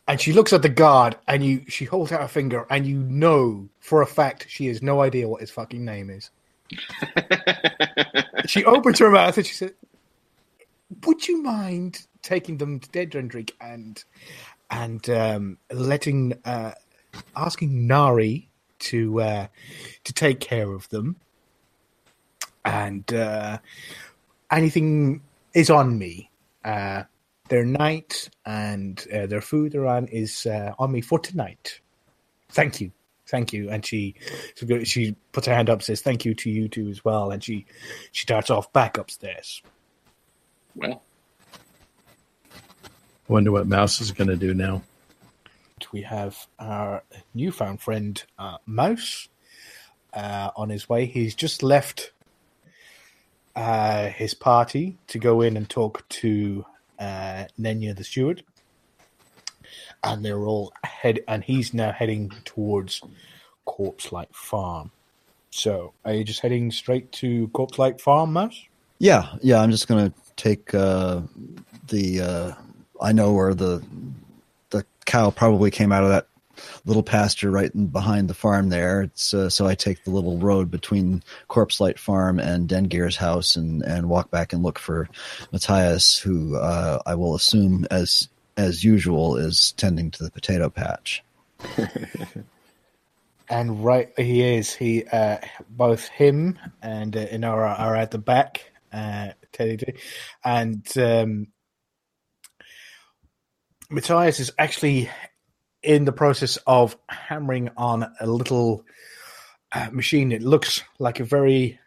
[0.09, 1.65] And she looks at the guard, and you.
[1.69, 5.29] She holds out her finger, and you know for a fact she has no idea
[5.29, 6.31] what his fucking name is.
[8.47, 9.75] she opens her mouth and she said,
[11.07, 14.03] "Would you mind taking them to Dead Drink and
[14.71, 16.73] and um, letting uh,
[17.37, 19.47] asking Nari to uh,
[20.05, 21.17] to take care of them,
[22.65, 23.59] and uh,
[24.51, 25.23] anything
[25.55, 26.31] is on me.
[26.65, 27.05] Uh,
[27.55, 31.81] their night and uh, their food they're on is uh, on me for tonight.
[32.51, 32.91] Thank you."
[33.27, 34.17] Thank you, and she
[34.85, 37.65] she puts her hand up, says thank you to you too as well, and she
[38.13, 39.63] she darts off back upstairs.
[40.75, 41.03] well,
[42.49, 44.83] I Wonder what Mouse is going to do now.
[45.91, 47.03] we have our
[47.35, 49.29] newfound friend uh, Mouse
[50.13, 51.07] uh, on his way.
[51.07, 52.13] He's just left
[53.57, 56.67] uh, his party to go in and talk to
[57.05, 58.43] uh, Nenya the steward,
[60.03, 61.21] and they're all head.
[61.29, 63.03] And he's now heading towards
[63.65, 64.91] Corpse Light Farm.
[65.51, 68.61] So, are you just heading straight to Corpse Light Farm, Mouse?
[68.99, 69.61] Yeah, yeah.
[69.61, 71.21] I'm just gonna take uh,
[71.89, 72.21] the.
[72.21, 72.53] Uh,
[73.01, 73.83] I know where the
[74.71, 76.29] the cow probably came out of that
[76.85, 79.03] little pasture right in behind the farm there.
[79.03, 83.57] It's uh, so I take the little road between Corpse Light Farm and Dengeir's house
[83.57, 85.09] and and walk back and look for
[85.53, 91.23] Matthias, who uh, I will assume as as usual is tending to the potato patch.
[93.49, 94.73] And right, he is.
[94.73, 95.39] He uh,
[95.69, 98.73] both him and uh, Inara are at the back.
[98.93, 99.95] Uh, Teddy,
[100.45, 101.49] and um,
[103.91, 105.11] Matthias is actually
[105.85, 108.85] in the process of hammering on a little
[109.73, 110.33] uh, machine.
[110.33, 111.79] It looks like a very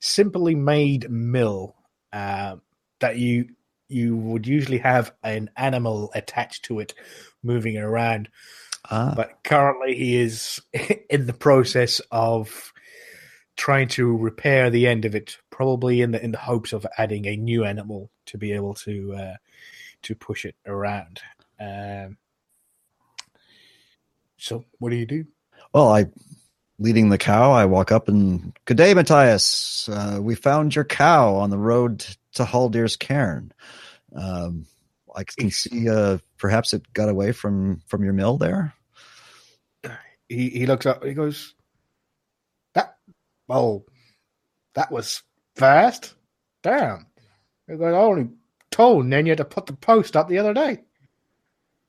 [0.00, 1.76] simply made mill
[2.12, 2.56] uh,
[3.00, 3.48] that you
[3.88, 6.94] you would usually have an animal attached to it,
[7.42, 8.28] moving it around
[8.90, 10.60] Ah, but currently he is
[11.10, 12.72] in the process of
[13.56, 17.26] trying to repair the end of it, probably in the in the hopes of adding
[17.26, 19.34] a new animal to be able to uh,
[20.02, 21.20] to push it around.
[21.58, 22.18] Um,
[24.36, 25.24] so, what do you do?
[25.72, 26.06] Well, I
[26.78, 27.52] leading the cow.
[27.52, 29.88] I walk up and good day, Matthias.
[29.88, 33.52] Uh, we found your cow on the road to Halldir's cairn.
[34.14, 34.66] Um,
[35.14, 38.74] I can see uh, perhaps it got away from from your mill there.
[40.28, 41.04] He he looks up.
[41.04, 41.54] He goes,
[42.74, 42.96] "That
[43.48, 43.84] oh,
[44.74, 45.22] that was
[45.54, 46.14] fast.
[46.62, 47.06] Damn."
[47.68, 48.30] He goes, "I only
[48.70, 50.80] told Nenya to put the post up the other day."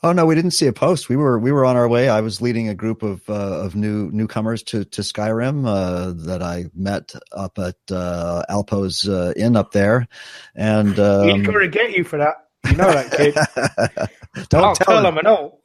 [0.06, 1.10] Oh no, we didn't see a post.
[1.10, 2.10] We were we were on our way.
[2.10, 6.44] I was leading a group of uh, of new newcomers to to Skyrim uh, that
[6.44, 10.08] I met up at uh, Alpi's uh, inn up there,
[10.54, 12.36] and He's um, going to get you for that.
[12.70, 13.34] You know that, kid.
[14.50, 15.18] don't I'll tell, tell him.
[15.18, 15.58] I know.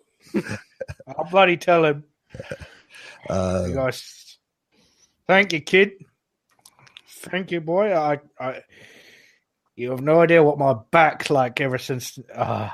[1.07, 2.05] I'll bloody tell him.
[3.29, 4.39] Uh, goes,
[5.27, 5.93] "Thank you, kid.
[7.07, 7.95] Thank you, boy.
[7.95, 8.63] I, I,
[9.77, 12.19] you have no idea what my back's like ever since.
[12.35, 12.71] Uh,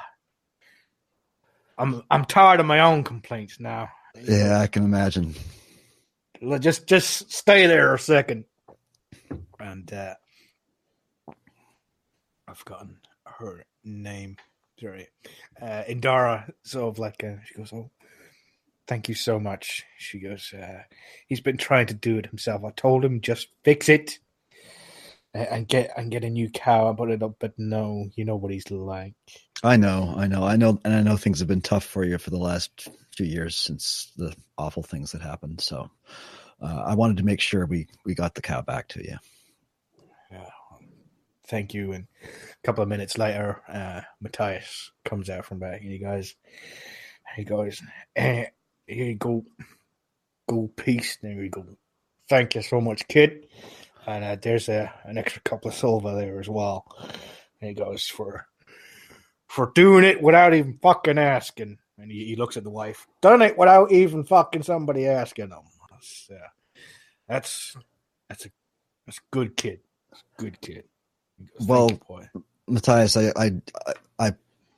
[1.78, 3.90] I'm, I'm tired of my own complaints now.
[4.22, 5.34] yeah, I can imagine.
[6.60, 8.44] Just, just stay there a second.
[9.58, 10.14] And uh,
[12.48, 14.36] I've forgotten her name.
[14.80, 15.08] Sorry,
[15.60, 16.50] uh, Indara.
[16.62, 17.90] Sort of like uh, she goes, "Oh,
[18.86, 20.82] thank you so much." She goes, uh,
[21.26, 22.62] "He's been trying to do it himself.
[22.62, 24.18] I told him just fix it
[25.36, 28.36] and, get and get a new cow and put it up, but no, you know
[28.36, 29.14] what he's like."
[29.62, 32.18] I know, I know, I know, and I know things have been tough for you
[32.18, 35.60] for the last few years since the awful things that happened.
[35.60, 35.90] So,
[36.60, 39.16] uh, I wanted to make sure we we got the cow back to you.
[40.30, 40.50] Yeah,
[41.46, 41.92] thank you.
[41.92, 46.34] And a couple of minutes later, uh, Matthias comes out from back and he goes,
[47.36, 47.82] he goes,
[48.14, 48.46] eh,
[48.86, 49.44] here you go,
[50.48, 51.18] go peace.
[51.20, 51.64] There you go.
[52.28, 53.46] Thank you so much, kid.
[54.06, 56.86] And uh, there's a an extra couple of silver there as well.
[57.60, 58.46] And he goes for
[59.48, 61.78] for doing it without even fucking asking.
[61.98, 63.06] And he, he looks at the wife.
[63.22, 65.58] Done it without even fucking somebody asking him.
[65.90, 66.48] That's uh,
[67.28, 67.76] that's
[68.28, 68.50] that's a
[69.06, 69.80] that's a good kid.
[70.10, 70.84] That's a good kid.
[71.58, 72.44] Goes, Well, you.
[72.68, 73.52] Matthias, I, I,
[74.18, 74.32] I,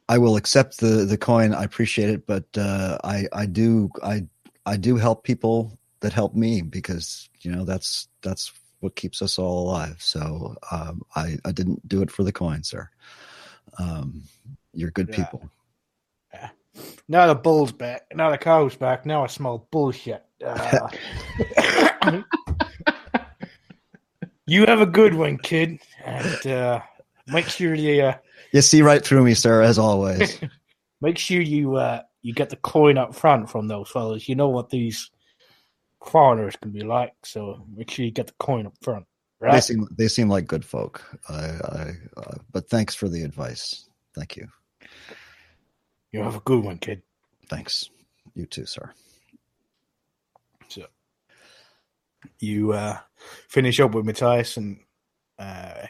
[0.09, 1.55] I will accept the the coin.
[1.55, 4.27] I appreciate it, but uh, I, I do, I,
[4.67, 9.39] I do help people that help me because you know that's that's what keeps us
[9.39, 9.97] all alive.
[10.01, 12.89] So um, I, I didn't do it for the coin, sir.
[13.79, 14.23] Um,
[14.73, 15.25] you're good Yeah.
[15.25, 15.51] people.
[17.09, 18.03] Now the bull's back.
[18.15, 19.05] Now the cow's back.
[19.05, 20.25] Now I smell bullshit.
[20.45, 20.89] Uh,
[24.47, 26.81] You have a good one, kid, and uh,
[27.27, 28.15] make sure you uh,
[28.53, 30.39] You see right through me, sir, as always.
[31.03, 34.27] make sure you uh, you get the coin up front from those fellas.
[34.27, 35.11] You know what these
[36.05, 39.07] foreigners can be like, so make sure you get the coin up front.
[39.41, 41.05] They seem they seem like good folk.
[41.29, 43.89] I, I uh, but thanks for the advice.
[44.15, 44.49] Thank you.
[46.11, 47.03] You have a good one, kid.
[47.49, 47.89] Thanks.
[48.35, 48.91] You too, sir.
[50.69, 50.87] So
[52.41, 52.99] you uh,
[53.49, 54.81] finish up with Matthias and
[55.39, 55.87] uh,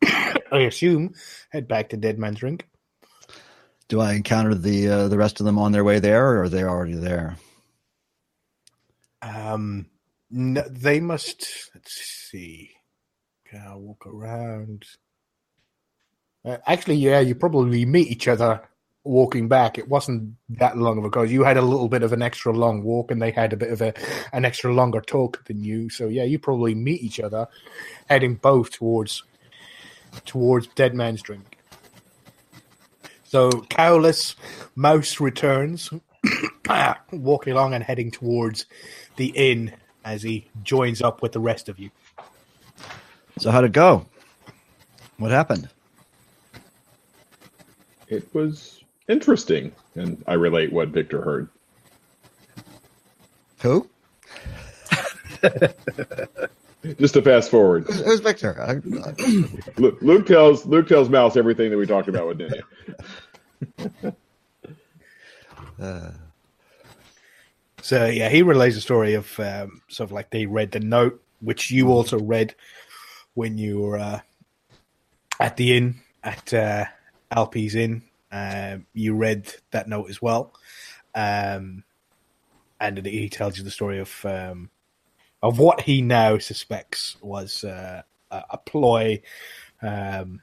[0.04, 1.14] I assume
[1.50, 2.66] head back to Dead Man's Drink.
[3.88, 6.48] Do I encounter the uh, the rest of them on their way there, or are
[6.48, 7.36] they already there?
[9.22, 9.86] Um,
[10.30, 11.70] no, they must.
[11.74, 11.94] Let's
[12.30, 12.70] see.
[13.46, 14.84] Can I walk around?
[16.44, 18.62] Uh, actually, yeah, you probably meet each other
[19.04, 19.78] walking back.
[19.78, 21.28] It wasn't that long of a.
[21.28, 23.72] You had a little bit of an extra long walk, and they had a bit
[23.72, 23.92] of a
[24.32, 25.90] an extra longer talk than you.
[25.90, 27.48] So yeah, you probably meet each other,
[28.08, 29.22] heading both towards
[30.24, 31.58] towards Dead Man's Drink.
[33.24, 34.34] So Cowless
[34.74, 35.90] Mouse returns,
[37.12, 38.66] walking along and heading towards
[39.16, 41.90] the inn as he joins up with the rest of you.
[43.38, 44.06] So how'd it go?
[45.18, 45.68] What happened?
[48.08, 51.48] It was interesting, and I relate what Victor heard.
[53.60, 53.88] Who?
[56.98, 58.58] Just to fast forward, Who's, who's Victor?
[58.60, 58.72] I,
[59.06, 59.14] I,
[59.76, 64.14] Luke, Luke tells Luke tells Mouse everything that we talked about with Nenya.
[65.80, 66.10] uh,
[67.82, 71.22] So yeah, he relays the story of um, sort of like they read the note,
[71.40, 72.54] which you also read
[73.34, 74.20] when you were uh,
[75.38, 76.84] at the inn at uh,
[77.30, 78.02] Alpi's inn.
[78.32, 80.52] Um, you read that note as well,
[81.14, 81.82] um,
[82.78, 84.70] and he tells you the story of um,
[85.42, 89.20] of what he now suspects was uh, a, a ploy
[89.82, 90.40] um,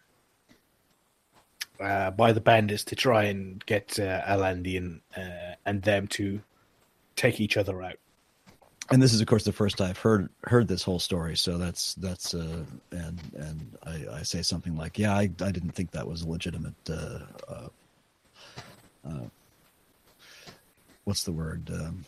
[1.80, 6.42] uh, by the bandits to try and get uh, Alandi and, uh, and them to
[7.18, 7.98] take each other out.
[8.90, 11.36] and this is, of course, the first I've heard heard this whole story.
[11.36, 15.72] So that's that's uh, and and I, I say something like, "Yeah, I, I didn't
[15.72, 17.68] think that was a legitimate." Uh, uh,
[19.06, 19.28] uh,
[21.04, 21.70] what's the word?
[21.70, 22.06] Um,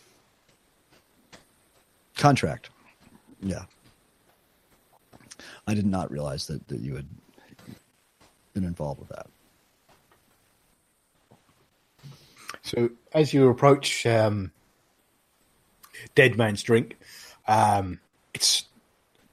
[2.15, 2.69] contract.
[3.41, 3.65] Yeah,
[5.67, 7.07] I did not realize that that you had
[8.53, 9.27] been involved with that.
[12.61, 14.51] So as you approach um,
[16.15, 16.97] Dead Man's Drink,
[17.47, 17.99] um,
[18.33, 18.65] it's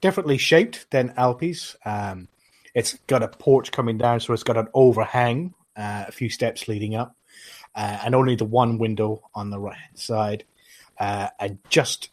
[0.01, 1.75] differently shaped than Alpi's.
[1.85, 2.27] Um,
[2.73, 6.67] it's got a porch coming down, so it's got an overhang, uh, a few steps
[6.67, 7.15] leading up,
[7.75, 10.43] uh, and only the one window on the right hand side.
[10.99, 12.09] Uh, and just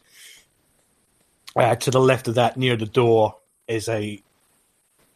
[1.55, 3.37] uh, to the left of that, near the door,
[3.67, 4.21] is a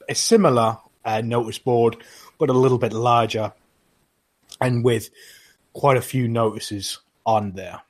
[0.07, 1.97] a similar uh, notice board,
[2.39, 3.53] but a little bit larger,
[4.59, 5.09] and with
[5.73, 7.81] quite a few notices on there.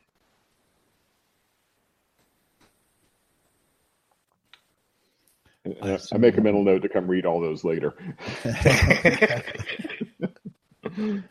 [5.82, 7.96] I make a mental note to come read all those later.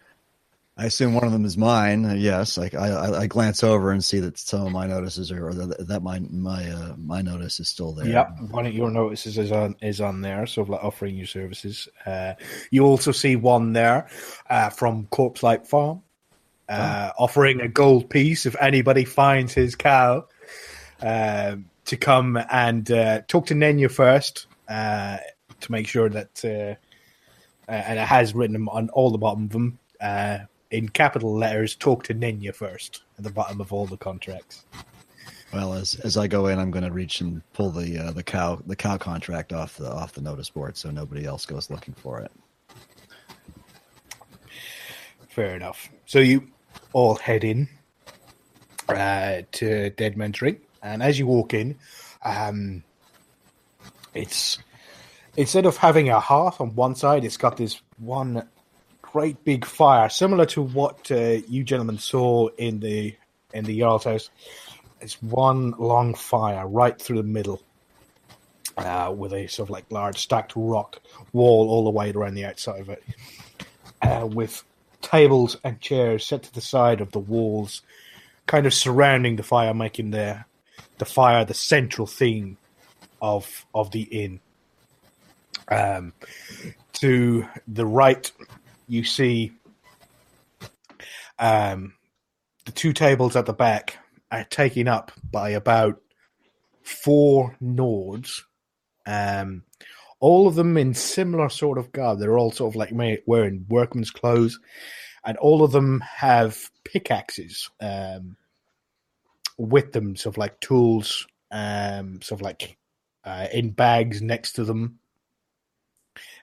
[0.81, 2.19] I assume one of them is mine.
[2.19, 5.49] Yes, like I, I, I glance over and see that some of my notices are,
[5.49, 8.07] or that, that my my uh, my notice is still there.
[8.07, 11.89] Yep, one of your notices is on is on there, so like offering you services.
[12.07, 12.35] Uh,
[12.71, 14.09] you also see one there
[14.51, 16.01] uh, from Corpse Light Farm,
[16.69, 20.29] uh, offering a gold piece if anybody finds his cow
[21.01, 25.17] um to come and uh, talk to Nenya first uh,
[25.61, 29.51] to make sure that, uh, uh, and it has written on all the bottom of
[29.51, 30.39] them uh,
[30.71, 31.75] in capital letters.
[31.75, 34.67] Talk to Nenya first at the bottom of all the contracts.
[35.53, 38.23] Well, as as I go in, I'm going to reach and pull the uh, the
[38.23, 41.95] cow the cow contract off the off the notice board, so nobody else goes looking
[41.95, 42.31] for it.
[45.31, 45.89] Fair enough.
[46.05, 46.49] So you
[46.93, 47.67] all head in
[48.91, 51.77] uh, to Dead Man's Drink, and as you walk in,
[52.23, 52.83] um,
[54.15, 54.59] it's
[55.37, 58.49] instead of having a hearth on one side, it's got this one
[59.03, 63.15] great big fire, similar to what uh, you gentlemen saw in the
[63.53, 64.31] in the Jarl's house.
[65.01, 67.63] It's one long fire right through the middle,
[68.77, 71.01] uh, with a sort of like large stacked rock
[71.33, 73.05] wall all the way around the outside of it,
[74.03, 74.65] uh, with
[75.01, 77.83] tables and chairs set to the side of the walls,
[78.47, 80.45] kind of surrounding the fire, making the
[80.99, 82.57] the fire the central theme
[83.21, 84.41] of of the inn.
[85.71, 86.15] Um,
[86.95, 88.31] to the right,
[88.87, 89.53] you see
[91.39, 91.95] um,
[92.65, 93.99] the two tables at the back
[94.31, 96.01] are taken up by about
[96.83, 98.43] four Nords
[99.07, 99.65] Um,
[100.21, 102.19] all of them in similar sort of garb.
[102.19, 102.91] They're all sort of like
[103.27, 104.59] wearing workman's clothes,
[105.25, 108.37] and all of them have pickaxes um,
[109.59, 112.79] with them, of like tools, um, sort of like
[113.25, 115.01] uh, in bags next to them,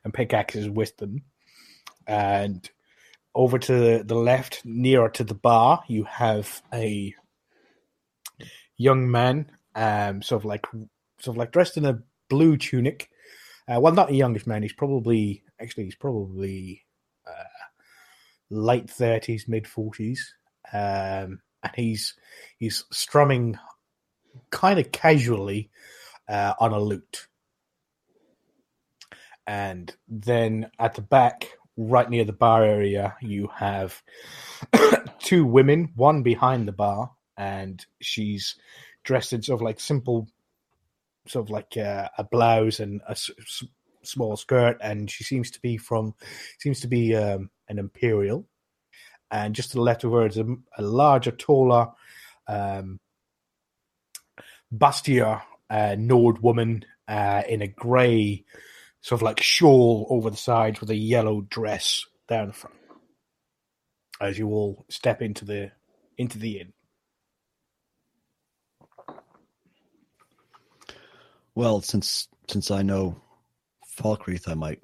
[0.03, 1.23] and pickaxes with them.
[2.05, 2.69] And
[3.33, 7.15] over to the left, nearer to the bar, you have a
[8.77, 10.65] young man, um, sort of like
[11.19, 11.99] sort of like dressed in a
[12.29, 13.09] blue tunic.
[13.67, 14.61] Uh, well, not a youngish man.
[14.61, 16.85] He's probably actually he's probably
[17.27, 17.65] uh,
[18.49, 20.33] late thirties, mid forties,
[20.71, 22.13] um, and he's
[22.57, 23.57] he's strumming
[24.51, 25.69] kind of casually
[26.29, 27.27] uh, on a lute.
[29.47, 34.01] And then at the back, right near the bar area, you have
[35.19, 38.55] two women, one behind the bar, and she's
[39.03, 40.27] dressed in sort of like simple,
[41.27, 43.15] sort of like uh, a blouse and a
[44.03, 46.15] small skirt, and she seems to be from,
[46.59, 48.47] seems to be um, an imperial.
[49.35, 50.45] And just to the left of her is a,
[50.77, 51.89] a larger, taller,
[52.47, 53.01] um,
[54.73, 58.45] bustier uh, Nord woman uh, in a grey
[59.01, 62.77] sort of like shawl over the sides with a yellow dress down the front.
[64.21, 65.73] As you all step into the
[66.17, 66.73] into the inn.
[71.55, 73.21] Well, since since I know
[73.99, 74.81] Falkreath, I might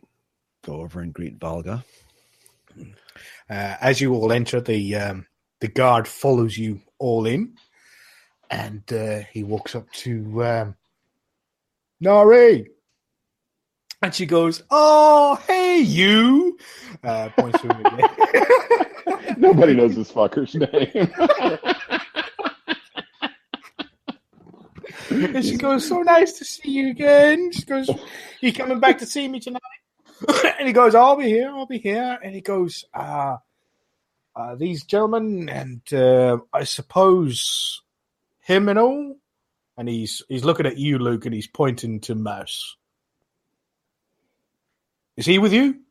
[0.66, 1.86] go over and greet Valga.
[3.50, 5.26] Uh, as you all enter, the um,
[5.60, 7.54] the guard follows you all in,
[8.50, 10.76] and uh, he walks up to um,
[12.00, 12.68] Nari,
[14.02, 16.58] and she goes, "Oh, hey, you!"
[17.04, 19.36] Uh, points to him again.
[19.38, 21.12] Nobody knows this fucker's name.
[25.10, 27.90] and she goes, "So nice to see you again." She goes,
[28.40, 29.62] "You coming back to see me tonight?"
[30.60, 31.50] and he goes, "I'll be here.
[31.50, 33.38] I'll be here." And he goes, "Uh,
[34.36, 37.82] uh these gentlemen, and uh, I suppose
[38.40, 39.16] him and all."
[39.78, 42.78] And he's he's looking at you, Luke, and he's pointing to Mouse.
[45.18, 45.82] Is he with you?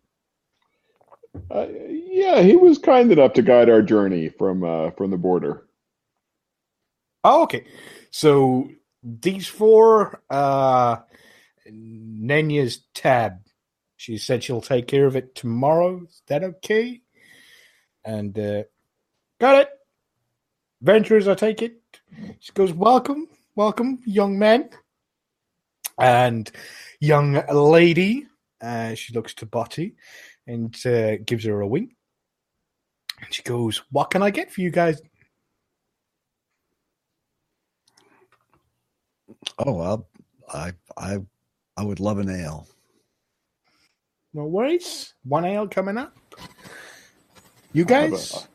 [1.51, 5.67] uh, yeah, he was kind enough to guide our journey from uh, from the border.
[7.23, 7.65] Oh, okay.
[8.11, 8.69] So
[9.03, 10.97] these four, uh,
[11.71, 13.41] Nenya's tab.
[14.01, 16.05] She said she'll take care of it tomorrow.
[16.09, 17.03] Is that okay?
[18.03, 18.63] And uh,
[19.39, 19.69] got it.
[20.81, 21.83] Venturers, I take it.
[22.39, 24.71] She goes, "Welcome, welcome, young man."
[25.99, 26.51] And
[26.99, 28.27] young lady,
[28.63, 29.97] uh, she looks to Botty
[30.47, 31.95] and uh, gives her a wink.
[33.21, 35.03] And she goes, "What can I get for you guys?"
[39.59, 40.09] Oh, well,
[40.49, 41.19] I I
[41.77, 42.67] I would love an ale.
[44.33, 45.15] No worries.
[45.25, 46.17] One ale coming up.
[47.73, 48.47] You I'll have guys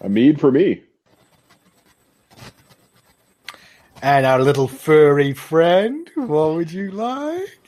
[0.00, 0.82] A mead for me.
[4.02, 6.10] and our little furry friend.
[6.14, 7.58] What would you like?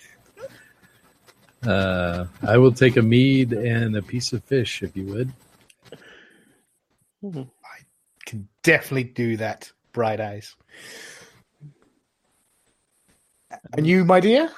[1.63, 5.33] Uh, I will take a mead and a piece of fish, if you would.
[7.25, 7.79] I
[8.27, 9.71] can definitely do that.
[9.93, 10.57] Bright eyes.
[13.77, 14.51] And you, my dear?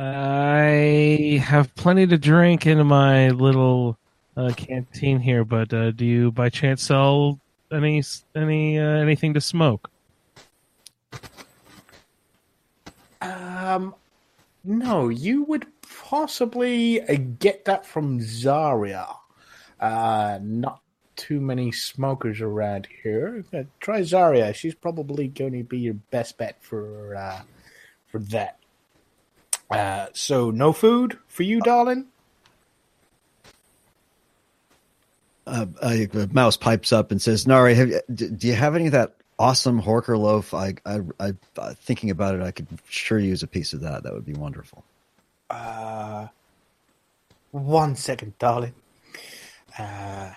[0.00, 3.98] I have plenty to drink in my little
[4.36, 7.40] uh, canteen here, but uh, do you by chance sell
[7.72, 8.04] any
[8.36, 9.90] any uh, anything to smoke?
[13.20, 13.92] Um,
[14.62, 19.08] no, you would possibly uh, get that from Zaria.
[19.80, 20.80] Uh, not
[21.16, 23.44] too many smokers around here.
[23.52, 24.52] Uh, try Zaria.
[24.52, 27.42] She's probably going to be your best bet for uh,
[28.06, 28.58] for that.
[29.70, 32.06] Uh, so no food for you, darling.
[35.46, 38.86] Uh, I, Mouse pipes up and says, "Nari, have, you- d- do you have any
[38.86, 40.52] of that awesome Horker loaf?
[40.52, 44.02] I, I, I, uh, thinking about it, I could sure use a piece of that.
[44.02, 44.84] That would be wonderful."
[45.48, 46.28] Uh,
[47.50, 48.74] one second, darling.
[49.78, 50.32] Uh,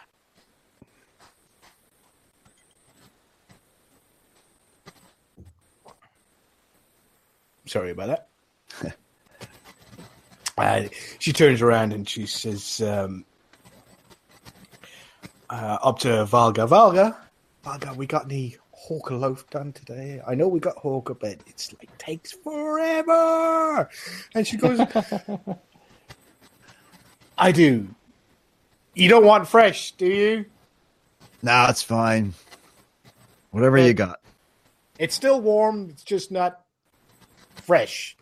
[7.65, 8.27] sorry about that.
[10.57, 10.83] Uh,
[11.19, 13.25] she turns around and she says, um,
[15.49, 17.15] uh, up to Valga, Valga,
[17.63, 20.21] Valga, we got any Horker loaf done today?
[20.25, 23.89] I know we got Horker, but it's like takes forever.
[24.33, 24.79] And she goes,
[27.37, 27.87] I do.
[28.93, 30.45] You don't want fresh, do you?
[31.41, 32.33] Nah, it's fine.
[33.51, 34.19] Whatever you got.
[34.99, 35.89] It's still warm.
[35.89, 36.61] It's just not
[37.55, 38.15] fresh.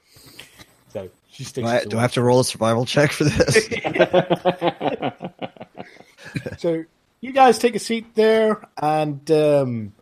[0.94, 1.10] So
[1.46, 1.66] she Do.
[1.66, 3.70] I, do I have to roll a survival check for this?
[6.58, 6.84] So
[7.22, 9.94] you guys take a seat there, and um,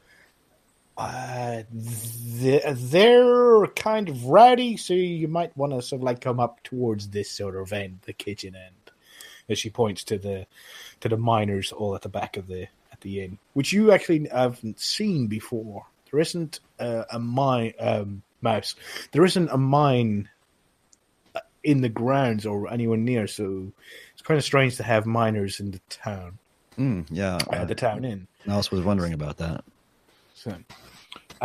[0.98, 6.40] uh, they're, they're kind of rowdy, so you might want to sort of like come
[6.40, 8.92] up towards this sort of end, the kitchen end,
[9.50, 10.48] as she points to the
[11.02, 14.28] to the miners all at the back of the at the inn, which you actually
[14.28, 15.86] haven't seen before.
[16.12, 18.76] There isn't uh, a mine um, mouse.
[19.12, 20.30] There isn't a mine
[21.64, 23.72] in the grounds or anywhere near, so
[24.14, 26.38] it's kind of strange to have miners in the town,
[26.78, 28.28] Mm, yeah, uh, the town inn.
[28.46, 29.64] Mouse was wondering about that.
[30.36, 30.56] So,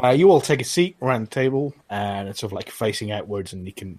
[0.03, 3.11] uh, you all take a seat around the table, and it's sort of like facing
[3.11, 3.99] outwards, and you can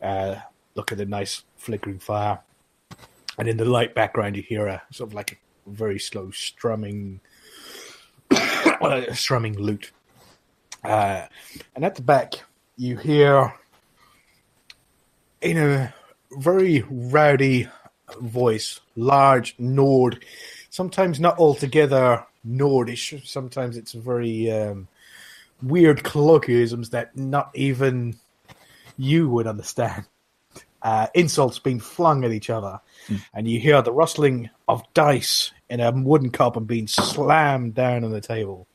[0.00, 0.36] uh,
[0.74, 2.40] look at the nice flickering fire.
[3.38, 7.20] And in the light background, you hear a sort of like a very slow strumming,
[8.30, 9.92] uh, strumming lute.
[10.82, 11.26] Uh,
[11.76, 12.34] and at the back,
[12.76, 13.52] you hear
[15.40, 15.94] in a
[16.32, 17.68] very rowdy
[18.20, 20.24] voice, large Nord,
[20.70, 23.26] sometimes not altogether Nordish.
[23.26, 24.88] Sometimes it's very um,
[25.62, 28.16] weird colloquialisms that not even
[28.96, 30.04] you would understand.
[30.82, 32.80] Uh, insults being flung at each other,
[33.34, 38.02] and you hear the rustling of dice in a wooden cup and being slammed down
[38.02, 38.66] on the table.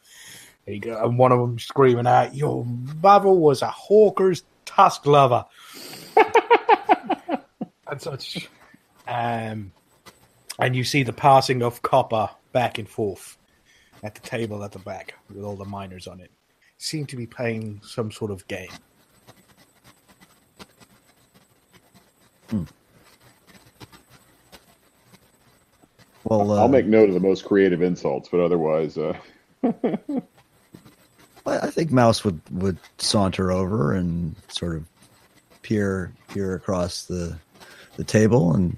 [0.68, 5.08] And, you go, and one of them screaming out, "Your mother was a horker's tusk
[5.08, 5.46] lover,"
[7.96, 8.50] and such.
[9.08, 9.72] Um,
[10.60, 13.38] and you see the passing of copper back and forth
[14.04, 16.32] at the table at the back with all the miners on it.
[16.78, 18.70] Seem to be playing some sort of game.
[26.26, 29.14] Well, uh, I'll make note of the most creative insults, but otherwise, uh,
[29.64, 29.72] I
[31.46, 34.86] I think Mouse would, would saunter over and sort of
[35.62, 37.38] peer peer across the
[37.98, 38.78] the table and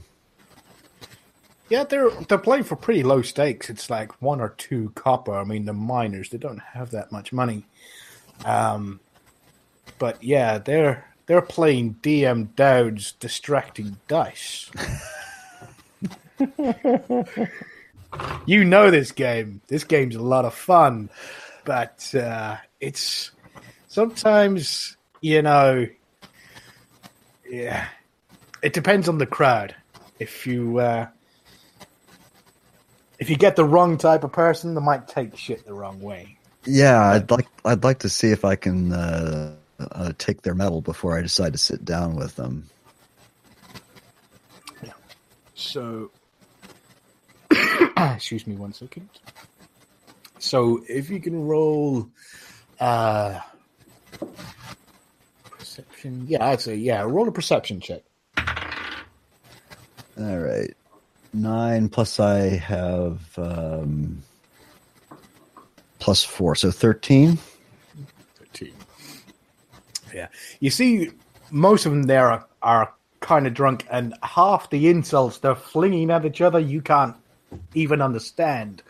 [1.70, 3.70] Yeah, they're they're playing for pretty low stakes.
[3.70, 5.36] It's like one or two copper.
[5.36, 7.66] I mean, the miners they don't have that much money.
[8.46, 9.00] Um,
[10.00, 14.72] but yeah, they're they're playing DM Dowd's distracting dice.
[18.46, 19.62] you know this game.
[19.68, 21.10] This game's a lot of fun,
[21.66, 23.32] but uh, it's
[23.88, 25.88] sometimes you know,
[27.50, 27.88] yeah,
[28.68, 29.74] it depends on the crowd.
[30.20, 31.08] If you uh,
[33.18, 36.38] if you get the wrong type of person, they might take shit the wrong way.
[36.66, 40.82] yeah, I'd like I'd like to see if I can uh, uh, take their medal
[40.82, 42.66] before I decide to sit down with them.
[44.84, 44.92] Yeah.
[45.56, 46.12] So,
[47.98, 49.08] excuse me one second.
[50.40, 52.10] So, if you can roll
[52.82, 53.40] uh,
[55.52, 58.04] perception, yeah, I'd say yeah, roll a perception check.
[60.20, 60.74] All right,
[61.34, 64.24] nine plus I have um,
[66.00, 67.38] plus four, so thirteen.
[68.40, 68.74] 13.
[70.14, 70.28] Yeah.
[70.60, 71.12] You see,
[71.52, 76.12] most of them there are, are kind of drunk, and half the insults they're flinging
[76.12, 77.16] at each other, you can't
[77.74, 78.82] even understand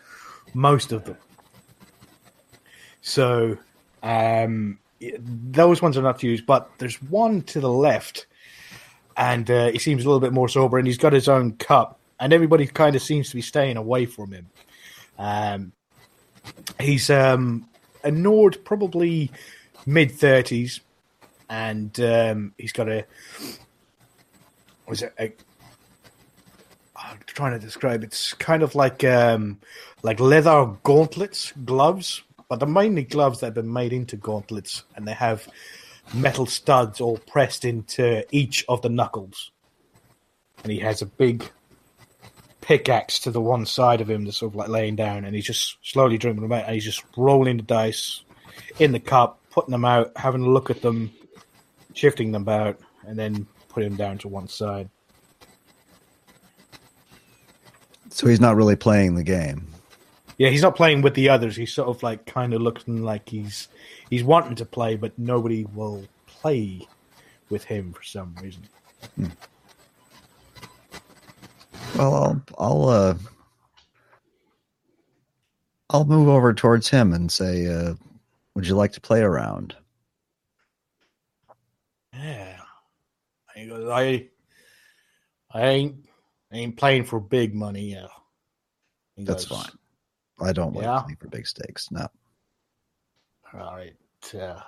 [0.53, 1.17] most of them.
[3.01, 3.57] So,
[4.03, 4.79] um,
[5.19, 8.25] those ones are not used, but there's one to the left,
[9.17, 11.99] and uh, he seems a little bit more sober, and he's got his own cup,
[12.19, 14.47] and everybody kind of seems to be staying away from him.
[15.17, 15.71] Um,
[16.79, 17.67] he's um,
[18.03, 19.31] a Nord, probably
[19.85, 20.79] mid thirties,
[21.49, 23.05] and um, he's got a
[24.87, 25.33] was it a
[26.95, 29.59] I'm trying to describe it's kind of like um
[30.03, 35.07] like leather gauntlets, gloves, but they're mainly gloves that have been made into gauntlets and
[35.07, 35.47] they have
[36.13, 39.51] metal studs all pressed into each of the knuckles.
[40.63, 41.49] And he has a big
[42.61, 45.45] pickaxe to the one side of him that's sort of like laying down and he's
[45.45, 48.23] just slowly drinking them out and he's just rolling the dice
[48.79, 51.11] in the cup, putting them out, having a look at them,
[51.93, 54.89] shifting them about, and then putting them down to one side.
[58.09, 59.67] So he's not really playing the game.
[60.37, 61.55] Yeah, he's not playing with the others.
[61.55, 63.67] He's sort of like kind of looking like he's
[64.09, 66.87] he's wanting to play, but nobody will play
[67.49, 68.63] with him for some reason.
[71.95, 73.15] Well, I'll I'll uh,
[75.89, 77.95] I'll move over towards him and say, uh,
[78.53, 79.75] "Would you like to play around?"
[82.13, 82.57] Yeah,
[83.55, 84.27] he goes, I
[85.51, 85.95] I ain't
[86.51, 87.91] I ain't playing for big money.
[87.93, 88.07] Yeah,
[89.15, 89.71] He That's goes, fine.
[90.39, 91.03] I don't like Yeah?
[91.19, 91.89] for big stakes.
[91.91, 92.07] No.
[93.53, 93.95] All right.
[94.33, 94.59] Uh,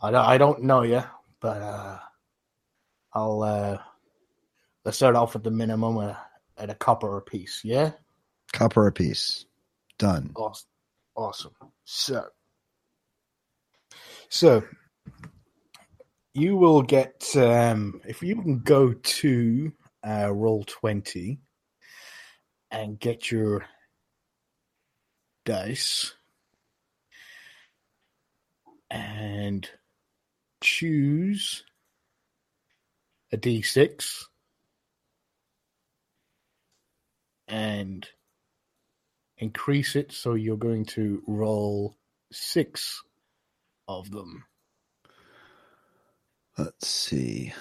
[0.00, 1.02] I don't, I don't know you,
[1.40, 1.98] but uh,
[3.12, 3.78] I'll uh,
[4.84, 6.14] let's start off with the minimum uh,
[6.56, 7.60] at a copper a piece.
[7.64, 7.92] Yeah.
[8.52, 9.44] Copper a piece.
[9.98, 10.30] Done.
[10.34, 10.66] Awesome.
[11.14, 11.52] Awesome.
[11.84, 12.24] So,
[14.28, 14.62] so
[16.34, 19.72] you will get um, if you can go to
[20.06, 21.38] uh, roll twenty
[22.70, 23.64] and get your
[25.44, 26.14] dice
[28.90, 29.68] and
[30.60, 31.64] choose
[33.32, 34.24] a d6
[37.48, 38.06] and
[39.38, 41.96] increase it so you're going to roll
[42.30, 43.02] six
[43.88, 44.44] of them.
[46.56, 47.52] Let's see.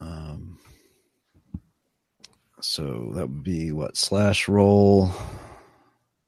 [0.00, 0.58] Um,
[2.60, 5.12] so that would be what slash roll.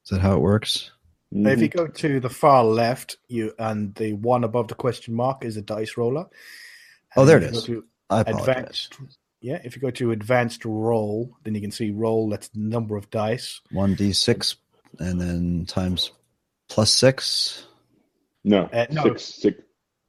[0.07, 0.93] Is that how it works?
[1.33, 5.15] Now, If you go to the far left, you and the one above the question
[5.15, 6.27] mark is a dice roller.
[7.17, 7.67] Oh, there it if you is.
[7.67, 8.49] go to I apologize.
[8.49, 8.95] advanced,
[9.41, 9.61] yeah.
[9.65, 12.29] If you go to advanced roll, then you can see roll.
[12.29, 13.61] That's the number of dice.
[13.73, 14.57] One d six,
[15.01, 16.13] and then times
[16.69, 17.67] plus six.
[18.45, 19.03] No, Uh, no.
[19.03, 19.59] six six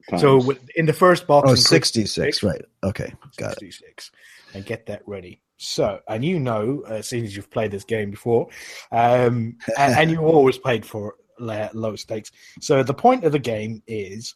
[0.10, 0.22] times.
[0.22, 2.62] So in the first box, Oh, include 66, right.
[2.84, 3.60] Okay, got it.
[3.60, 4.12] 66
[4.54, 5.42] and get that ready.
[5.58, 8.48] So, and you know, uh, seeing as you've played this game before,
[8.92, 12.32] um, and, and you always played for low stakes.
[12.62, 14.36] So the point of the game is,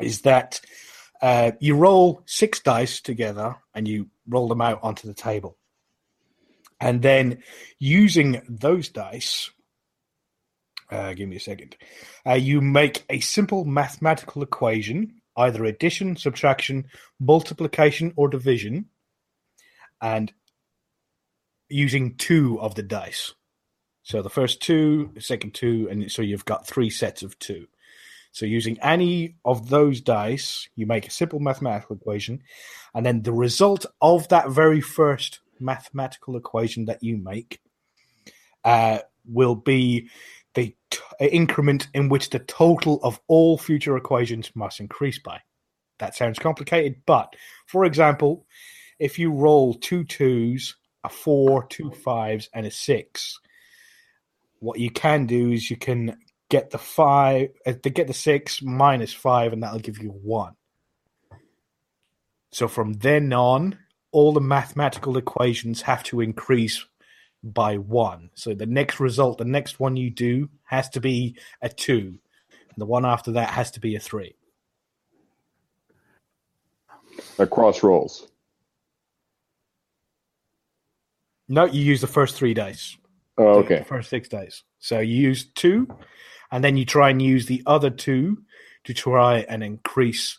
[0.00, 0.60] is that
[1.20, 5.56] uh, you roll six dice together and you roll them out onto the table,
[6.80, 7.42] and then
[7.78, 9.50] using those dice.
[10.90, 11.74] Uh, give me a second.
[12.26, 16.84] Uh, you make a simple mathematical equation, either addition, subtraction,
[17.18, 18.84] multiplication, or division,
[20.02, 20.32] and
[21.68, 23.32] using two of the dice.
[24.02, 27.68] So the first two, the second two, and so you've got three sets of two.
[28.32, 32.42] So using any of those dice, you make a simple mathematical equation,
[32.94, 37.60] and then the result of that very first mathematical equation that you make
[38.64, 40.08] uh, will be
[40.54, 45.38] the t- increment in which the total of all future equations must increase by.
[45.98, 47.36] That sounds complicated, but
[47.66, 48.46] for example,
[49.02, 53.40] if you roll two twos, a four, two fives, and a six,
[54.60, 56.16] what you can do is you can
[56.48, 60.54] get the five uh, to get the six minus five, and that'll give you one.
[62.52, 63.76] So from then on,
[64.12, 66.86] all the mathematical equations have to increase
[67.42, 68.30] by one.
[68.34, 72.20] So the next result, the next one you do, has to be a two.
[72.68, 74.36] And The one after that has to be a three.
[77.38, 78.31] across rolls.
[81.52, 82.96] No, you use the first three dice.
[83.36, 83.84] Oh, The okay.
[83.86, 84.62] first six dice.
[84.78, 85.86] So you use two,
[86.50, 88.38] and then you try and use the other two
[88.84, 90.38] to try and increase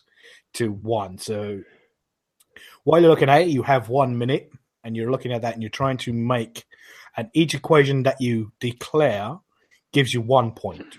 [0.54, 1.18] to one.
[1.18, 1.62] So
[2.82, 4.50] while you're looking at it, you have one minute,
[4.82, 6.64] and you're looking at that, and you're trying to make,
[7.16, 9.38] and each equation that you declare
[9.92, 10.98] gives you one point.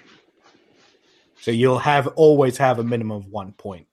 [1.42, 3.88] So you'll have always have a minimum of one point.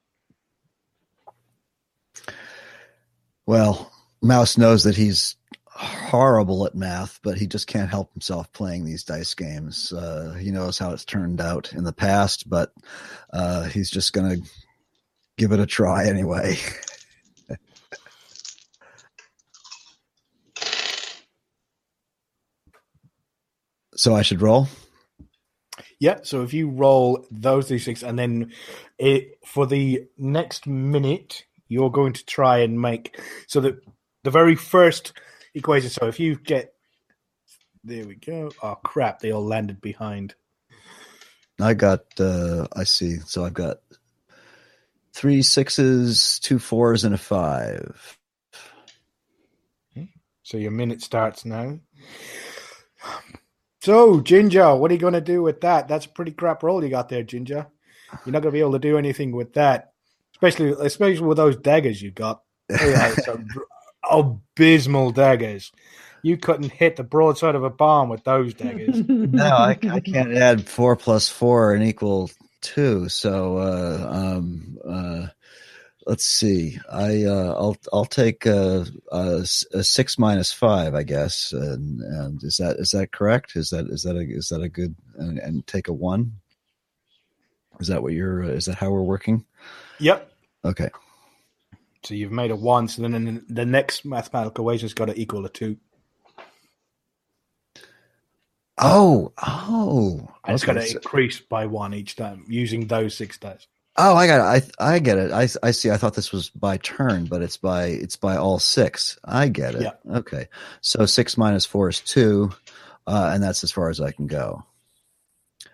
[3.45, 3.91] Well,
[4.23, 5.35] Mouse knows that he's
[5.75, 9.93] horrible at math, but he just can't help himself playing these dice games.
[9.93, 12.73] Uh, he knows how it's turned out in the past, but
[13.33, 14.43] uh, he's just going to
[15.39, 16.59] give it a try anyway.
[23.97, 24.69] so I should roll.
[25.99, 28.53] Yeah, so if you roll those d6 and then
[28.99, 33.77] it for the next minute you're going to try and make so that
[34.25, 35.13] the very first
[35.55, 36.75] equation so if you get
[37.85, 38.53] there we go.
[38.63, 40.35] Oh crap, they all landed behind.
[41.61, 43.19] I got, uh, I see.
[43.19, 43.79] So I've got
[45.13, 48.19] three sixes, two fours, and a five.
[50.45, 51.79] So your minute starts now.
[53.81, 55.89] So, Ginger, what are you going to do with that?
[55.89, 57.67] That's a pretty crap roll you got there, Ginger.
[58.25, 59.93] You're not going to be able to do anything with that,
[60.35, 62.43] especially especially with those daggers you got.
[62.69, 63.47] They are some
[64.13, 65.73] abysmal daggers.
[66.23, 69.03] You couldn't hit the broadside of a barn with those daggers.
[69.33, 73.09] No, I, I can't add four plus four and equal two.
[73.09, 75.27] So, uh, um, uh,
[76.07, 76.79] let's see.
[76.91, 81.53] I, uh, I'll, I'll take, uh, a, s- a six minus five, I guess.
[81.53, 83.57] And, and is that, is that correct?
[83.57, 86.33] Is that, is that a, is that a good, and, and take a one?
[87.81, 89.47] Is that what you're, uh, is that how we're working?
[89.99, 90.31] yep.
[90.65, 90.91] Okay.
[92.05, 92.89] So you've made a one.
[92.89, 95.77] So then the next mathematical equation's got to equal a two.
[98.79, 100.29] Oh, oh.
[100.45, 103.67] And it's got to increase by one each time using those six dice.
[103.97, 104.73] Oh, I got it.
[104.81, 105.33] I I get it.
[105.33, 105.91] I I see.
[105.91, 109.19] I thought this was by turn, but it's by it's by all six.
[109.25, 109.83] I get it.
[109.83, 110.17] Yeah.
[110.17, 110.49] Okay.
[110.81, 112.53] So six minus four is two,
[113.07, 114.65] uh, and that's as far as I can go.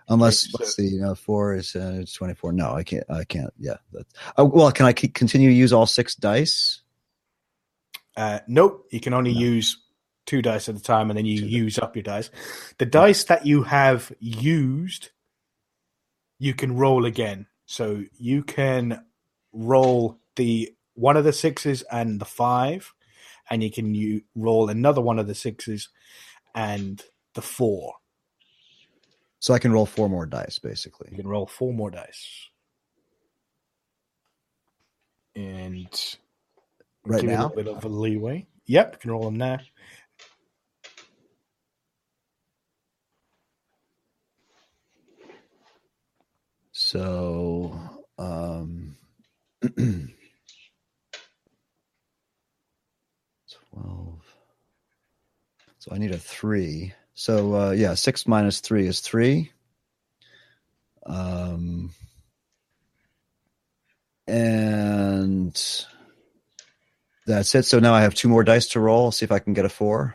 [0.09, 2.53] Unless let's see, you know, four is uh, it's twenty four.
[2.53, 3.05] No, I can't.
[3.11, 3.53] I can't.
[3.59, 3.77] Yeah.
[3.93, 6.81] That's, oh, well, can I keep, continue to use all six dice?
[8.17, 9.79] Uh, nope, you can only use
[10.27, 12.31] two dice at a time, and then you use up your dice.
[12.79, 15.11] The dice that you have used,
[16.39, 17.47] you can roll again.
[17.67, 19.05] So you can
[19.53, 22.93] roll the one of the sixes and the five,
[23.51, 25.91] and you can you roll another one of the sixes
[26.55, 27.03] and
[27.35, 27.95] the four.
[29.41, 31.09] So I can roll four more dice, basically.
[31.13, 32.49] You can roll four more dice.
[35.37, 35.89] And
[37.07, 37.47] Right give now?
[37.55, 38.47] a bit of a leeway.
[38.67, 39.61] Yep, you can roll them now.
[46.73, 47.79] So,
[48.19, 48.97] um,
[49.73, 50.17] twelve.
[55.79, 56.93] So I need a three.
[57.19, 59.51] So uh, yeah, six minus three is three.
[61.05, 61.91] Um,
[64.29, 65.53] and
[67.27, 67.65] that's it.
[67.65, 69.11] So now I have two more dice to roll.
[69.11, 70.15] See if I can get a four.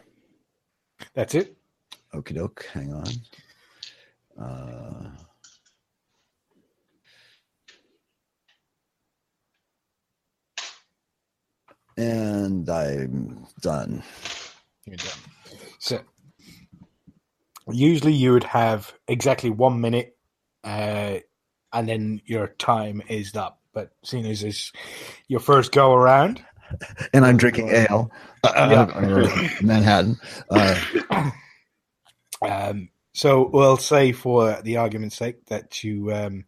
[1.13, 1.57] That's it.
[2.13, 2.69] Okie doke.
[2.71, 3.05] Hang on.
[4.41, 5.09] Uh,
[11.97, 14.03] and I'm done.
[14.85, 15.19] You're done.
[15.79, 15.99] So
[17.71, 20.15] usually you would have exactly one minute,
[20.63, 21.17] uh,
[21.71, 23.59] and then your time is up.
[23.73, 24.71] But seeing as it's
[25.27, 26.43] your first go around,
[27.13, 28.11] And I'm drinking ale.
[28.43, 29.07] Uh, Yeah.
[29.07, 29.29] or
[29.61, 30.17] Manhattan.
[30.49, 30.79] Uh,
[32.41, 36.45] um, so we'll say for the argument's sake that you, um,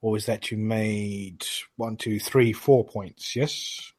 [0.00, 0.50] what was that?
[0.50, 1.44] You made
[1.76, 3.34] one, two, three, four points.
[3.34, 3.92] Yes,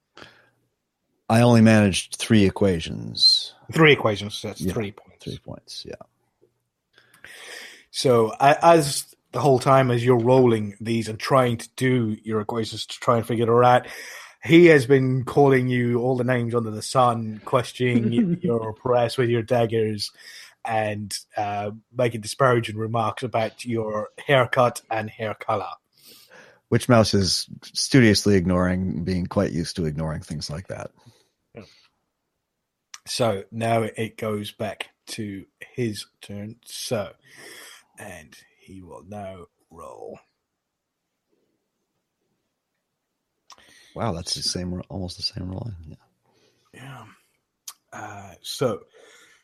[1.30, 3.56] I only managed three equations.
[3.72, 4.36] three equations.
[4.36, 5.13] So that's Yeah, three points.
[5.24, 5.86] Three points.
[5.88, 5.96] Yeah.
[7.92, 12.86] So as the whole time as you're rolling these and trying to do your equations
[12.86, 13.88] to try and figure it all out,
[14.44, 19.30] he has been calling you all the names under the sun, questioning your press with
[19.30, 20.12] your daggers,
[20.66, 25.70] and uh, making disparaging remarks about your haircut and hair color.
[26.70, 30.92] Which Mouse is studiously ignoring, being quite used to ignoring things like that.
[33.06, 36.56] So now it goes back to his turn.
[36.66, 37.12] So,
[38.00, 40.20] and he will now roll.
[43.96, 45.72] Wow, that's the same, almost the same roll.
[45.88, 45.96] Yeah.
[46.74, 47.06] Yeah.
[47.92, 48.82] Uh, so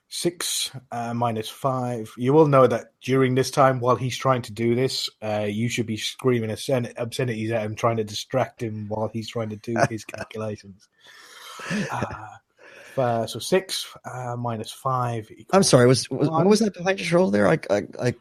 [0.10, 2.12] six uh, minus five.
[2.18, 5.70] You will know that during this time, while he's trying to do this, uh, you
[5.70, 9.57] should be screaming obscen- obscenities at him, trying to distract him while he's trying to
[9.57, 10.89] do his calculations.
[11.91, 12.38] Uh,
[12.97, 15.29] uh, so six uh, minus five.
[15.51, 15.87] I'm sorry.
[15.87, 16.43] Was, was one.
[16.43, 17.47] what was that behind your shoulder there?
[17.47, 18.13] I, I, I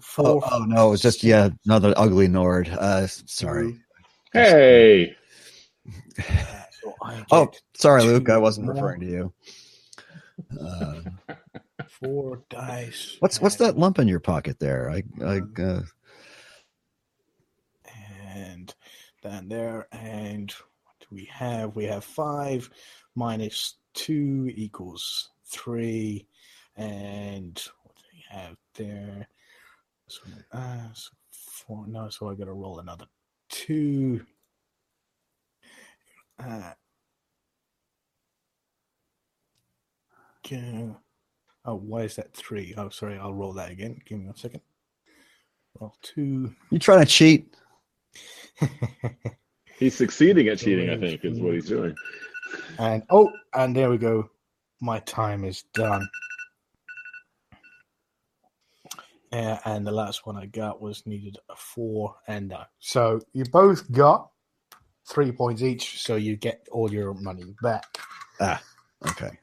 [0.00, 0.26] Four.
[0.26, 2.68] oh, oh, no, it was just yeah, another ugly Nord.
[2.68, 3.78] Uh, sorry.
[4.32, 5.14] Hey,
[6.18, 6.22] Uh,
[6.82, 6.94] so
[7.30, 8.30] Oh, sorry, two Luke.
[8.30, 8.74] I wasn't more.
[8.74, 9.32] referring to you.
[10.60, 11.00] Uh,
[11.88, 13.16] four dice.
[13.20, 14.90] what's what's that lump in your pocket there?
[14.90, 15.82] I, I uh,
[18.34, 18.74] and
[19.22, 19.86] down there.
[19.92, 20.50] And
[20.82, 21.76] what do we have?
[21.76, 22.68] We have five
[23.14, 26.26] minus two equals three.
[26.76, 29.28] And what do we have there?
[30.08, 30.20] So,
[30.52, 31.86] uh, so four.
[31.86, 33.06] No, so I got to roll another
[33.48, 34.24] two.
[36.38, 36.72] Uh,
[40.48, 40.96] go.
[41.64, 42.74] Oh, why is that three?
[42.76, 43.18] Oh, sorry.
[43.18, 44.00] I'll roll that again.
[44.04, 44.60] Give me one second.
[45.80, 46.54] Roll two.
[46.70, 47.54] you trying to cheat?
[49.78, 50.90] he's succeeding at cheating.
[50.90, 51.94] I think is what he's doing.
[52.78, 54.30] And oh, and there we go.
[54.80, 56.08] My time is done.
[59.32, 62.64] Uh, and the last one I got was needed a four ender.
[62.78, 64.30] So you both got
[65.08, 67.98] three points each, so you get all your money back.
[68.40, 68.62] Ah,
[69.08, 69.38] okay.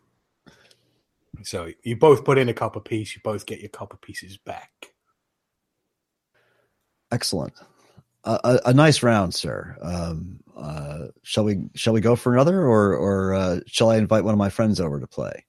[1.43, 4.93] So you both put in a copper piece, you both get your copper pieces back.
[7.11, 7.53] Excellent.
[8.23, 9.77] Uh, a, a nice round, sir.
[9.81, 14.23] Um, uh, shall we shall we go for another, or or uh, shall I invite
[14.23, 15.45] one of my friends over to play?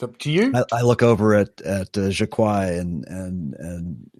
[0.00, 0.52] It's up to you.
[0.54, 4.10] I, I look over at at uh, Jacquai and and and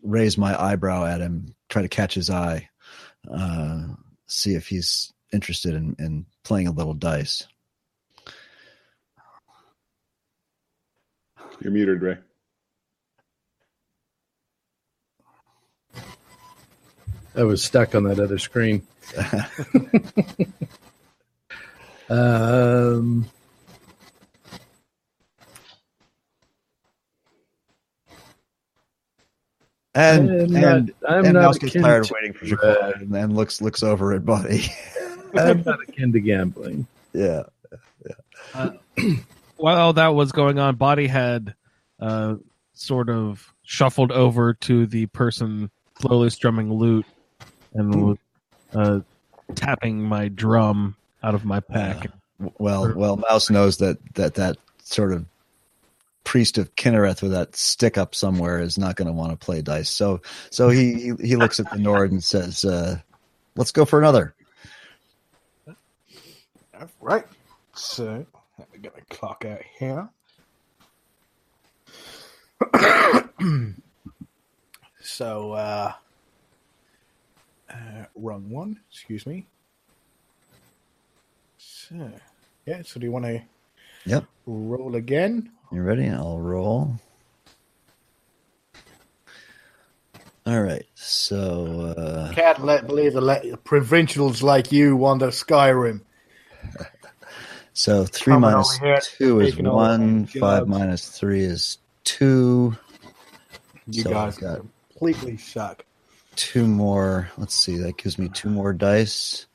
[0.00, 2.68] raise my eyebrow at him, try to catch his eye,
[3.28, 3.88] uh,
[4.26, 7.48] see if he's interested in, in playing a little dice.
[11.60, 12.18] You're muted, Ray.
[17.38, 18.82] I was stuck on that other screen.
[22.10, 23.26] um,
[29.94, 33.02] And I'm not- and, I'm and not Mouse gets tired of waiting for uh, Jaquan
[33.02, 34.64] and then looks looks over at Buddy.
[35.34, 36.86] I'm not akin to gambling.
[37.12, 37.44] yeah.
[39.56, 41.54] While that was going on, Body had
[42.00, 42.36] uh,
[42.74, 45.70] sort of shuffled over to the person
[46.00, 47.06] slowly strumming lute
[47.78, 48.18] and was
[48.74, 49.00] uh,
[49.54, 52.08] tapping my drum out of my pack.
[52.58, 55.24] Well, well, Mouse knows that that that sort of
[56.24, 59.62] priest of Kynareth with that stick up somewhere is not going to want to play
[59.62, 59.90] dice.
[59.90, 60.20] So,
[60.50, 62.98] so he he, he looks at the Nord and says, uh,
[63.56, 64.34] "Let's go for another."
[67.00, 67.24] Right.
[67.74, 68.26] So
[68.58, 70.08] let me get the clock out here.
[75.00, 75.92] so uh,
[77.70, 79.46] uh wrong one, excuse me.
[81.58, 82.10] So
[82.66, 83.42] yeah, so do you want to
[84.06, 84.24] Yep.
[84.46, 85.50] roll again?
[85.72, 86.08] You ready?
[86.08, 86.94] I'll roll.
[90.46, 90.86] All right.
[90.94, 96.00] So, uh, Can't let believe the let, provincials like you wander Skyrim.
[97.74, 98.80] so three minus
[99.18, 100.26] two is one.
[100.26, 102.74] Five minus three is two.
[103.86, 104.60] You So guys got-
[104.90, 105.84] completely suck.
[106.38, 107.28] Two more.
[107.36, 107.76] Let's see.
[107.76, 109.46] That gives me two more dice.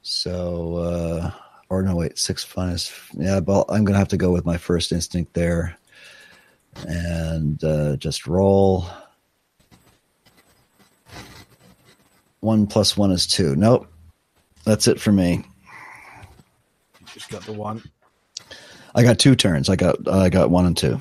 [0.00, 1.30] So, uh,
[1.68, 2.92] or no, wait, six minus.
[3.12, 5.76] Yeah, but I'm gonna have to go with my first instinct there,
[6.88, 8.86] and uh, just roll.
[12.40, 13.54] One plus one is two.
[13.54, 13.86] Nope,
[14.64, 15.44] that's it for me.
[17.00, 17.82] You just got the one.
[18.94, 19.68] I got two turns.
[19.68, 21.00] I got I got one and two.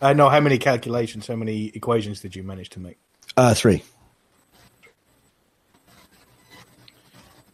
[0.00, 2.98] I know how many calculations, how many equations did you manage to make?
[3.36, 3.82] Uh, three.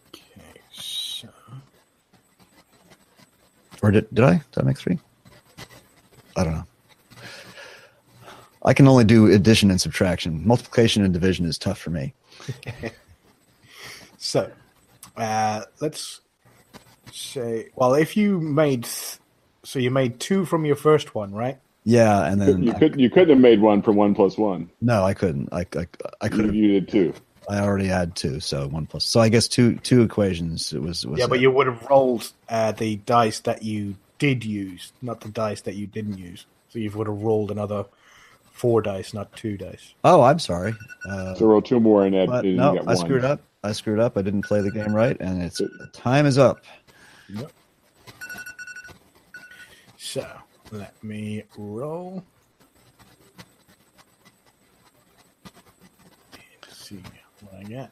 [0.07, 1.29] Okay, so
[3.81, 4.33] Or did did I?
[4.51, 4.99] Did I make three?
[6.35, 6.63] I don't know.
[8.63, 10.45] I can only do addition and subtraction.
[10.45, 12.13] Multiplication and division is tough for me.
[14.19, 14.51] So,
[15.15, 16.19] uh, let's
[17.13, 18.85] say, well, if you made,
[19.63, 21.59] so you made two from your first one, right?
[21.89, 24.69] Yeah, and then You I- could you couldn't have made one from one plus one.
[24.81, 25.47] no, I couldn't.
[25.53, 25.87] I I,
[26.19, 26.55] I could You, have.
[26.55, 27.13] you did two.
[27.49, 29.05] I already had two, so one plus.
[29.05, 30.73] So I guess two two equations.
[30.73, 31.05] It was.
[31.07, 31.43] was yeah, but it.
[31.43, 35.75] you would have rolled uh, the dice that you did use, not the dice that
[35.75, 36.45] you didn't use.
[36.69, 37.85] So you would have rolled another
[38.51, 39.93] four dice, not two dice.
[40.03, 40.73] Oh, I'm sorry.
[41.09, 42.27] Uh, So roll two more and add.
[42.27, 42.97] but you no, I one.
[42.97, 43.39] screwed up.
[43.63, 44.17] I screwed up.
[44.17, 45.61] I didn't play the game right, and it's
[45.93, 46.65] time is up.
[47.29, 47.49] Yep.
[49.97, 50.25] So
[50.71, 52.23] let me roll.
[56.63, 57.01] Let's see
[57.41, 57.91] what I got.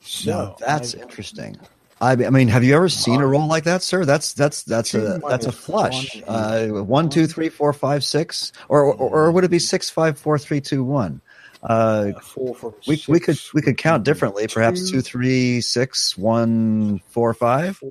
[0.00, 1.58] So No, that's I- interesting.
[2.02, 4.06] I I mean, have you ever seen a roll like that, sir?
[4.06, 6.22] That's that's that's a that's a flush.
[6.22, 9.90] one Uh, one, two, three, four, five, six, or or, or would it be six,
[9.90, 11.20] five, four, three, two, one?
[11.62, 14.46] Uh, four for we we could we could count differently.
[14.48, 17.76] Perhaps two, three, six, one, four, five.
[17.76, 17.90] four.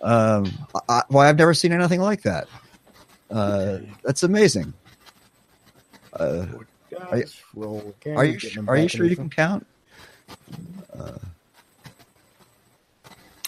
[0.00, 0.50] Um,
[0.88, 2.48] I, well, I've never seen anything like that.
[3.34, 4.72] Uh, that's amazing.
[6.12, 6.46] Uh,
[7.10, 7.24] Are you-
[8.16, 9.66] are you getting su- them are you sure you can count?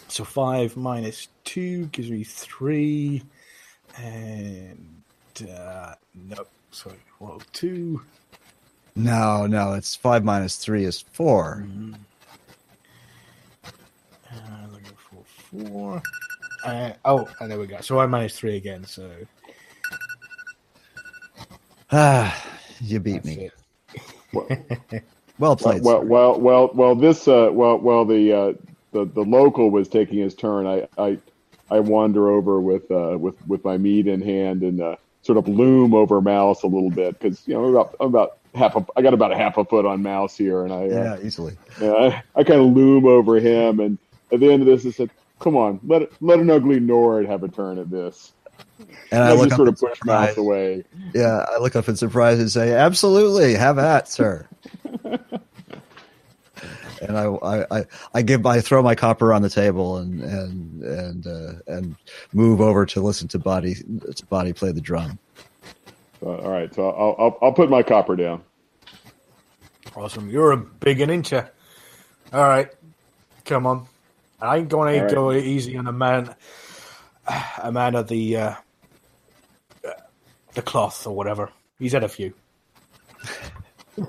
[0.08, 3.22] So five minus two gives me three,
[3.98, 5.02] and
[5.54, 6.48] uh, nope.
[6.70, 8.02] So roll two.
[8.94, 9.74] No, no.
[9.74, 11.66] It's five minus three is four.
[13.66, 16.02] Uh, looking for four.
[16.64, 17.80] Uh, oh, and there we go.
[17.82, 18.84] So I managed three again.
[18.84, 19.10] So
[21.90, 23.50] Ah, you beat that's me.
[24.32, 25.04] it.
[25.38, 25.82] Well played.
[25.82, 26.94] Well, well, well, well.
[26.94, 28.52] This, uh, well, well, the uh,
[28.92, 30.66] the the local was taking his turn.
[30.66, 31.18] I I
[31.70, 35.48] I wander over with uh, with with my meat in hand and uh, sort of
[35.48, 38.86] loom over Mouse a little bit because you know I'm about I'm about half a
[38.96, 41.56] I got about a half a foot on Mouse here, and I uh, yeah, easily.
[41.80, 43.98] Yeah, I, I kind of loom over him, and
[44.32, 45.10] at the end of this, I said,
[45.40, 48.32] "Come on, let let an ugly Nord have a turn at this."
[49.12, 50.36] And I, I look just up sort in of push Mouse surprise.
[50.36, 50.84] away.
[51.14, 54.48] Yeah, I look up in surprise and say, "Absolutely, have at, sir."
[55.04, 57.84] and I, I, I,
[58.14, 61.96] I give, I throw my copper on the table and and and uh, and
[62.32, 65.18] move over to listen to body to body play the drum.
[66.20, 68.42] So, all right, so I'll, I'll I'll put my copper down.
[69.94, 70.28] Awesome.
[70.28, 71.48] You're a big an incher.
[72.32, 72.68] All right.
[73.44, 73.86] Come on.
[74.40, 75.14] I ain't going to All right.
[75.14, 76.34] go easy on a man,
[77.62, 78.54] a man of the uh,
[80.54, 81.50] the cloth or whatever.
[81.78, 82.34] He's had a few.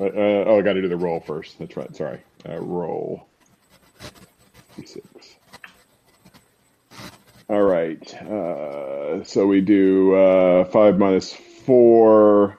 [0.00, 1.58] Uh, oh, I got to do the roll first.
[1.58, 1.94] That's right.
[1.94, 2.20] Sorry.
[2.48, 3.26] Uh, roll.
[4.78, 5.02] D6.
[7.50, 8.14] All right.
[8.22, 12.58] Uh, so we do uh, five minus four.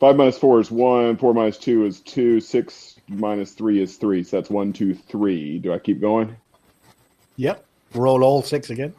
[0.00, 1.18] Five minus four is one.
[1.18, 2.40] Four minus two is two.
[2.40, 4.22] Six minus three is three.
[4.22, 5.58] So that's one, two, three.
[5.58, 6.36] Do I keep going?
[7.36, 7.67] Yep.
[7.94, 8.94] Roll all six again.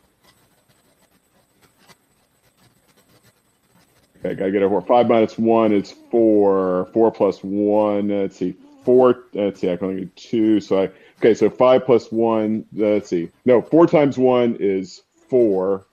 [4.25, 4.81] Okay, gotta get four.
[4.81, 6.89] Five minus one is four.
[6.93, 8.09] Four plus one.
[8.09, 8.55] Let's see.
[8.83, 9.23] Four.
[9.33, 9.71] Let's see.
[9.71, 10.59] I can only get two.
[10.59, 10.91] So I.
[11.19, 12.65] Okay, so five plus one.
[12.73, 13.29] Let's see.
[13.45, 15.85] No, four times one is four.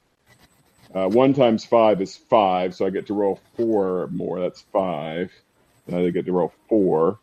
[0.94, 2.74] Uh, one times five is five.
[2.74, 4.40] So I get to roll four more.
[4.40, 5.30] That's five.
[5.86, 7.18] Now I get to roll four.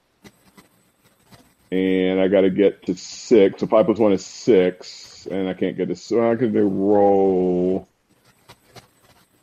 [1.74, 3.60] And I got to get to six.
[3.60, 5.96] So five plus one is six, and I can't get to.
[5.96, 7.88] So I can do roll.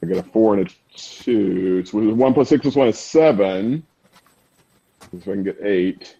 [0.01, 1.85] I get a four and a two.
[1.85, 3.85] So one plus six plus one is seven.
[5.11, 6.17] So I can get eight.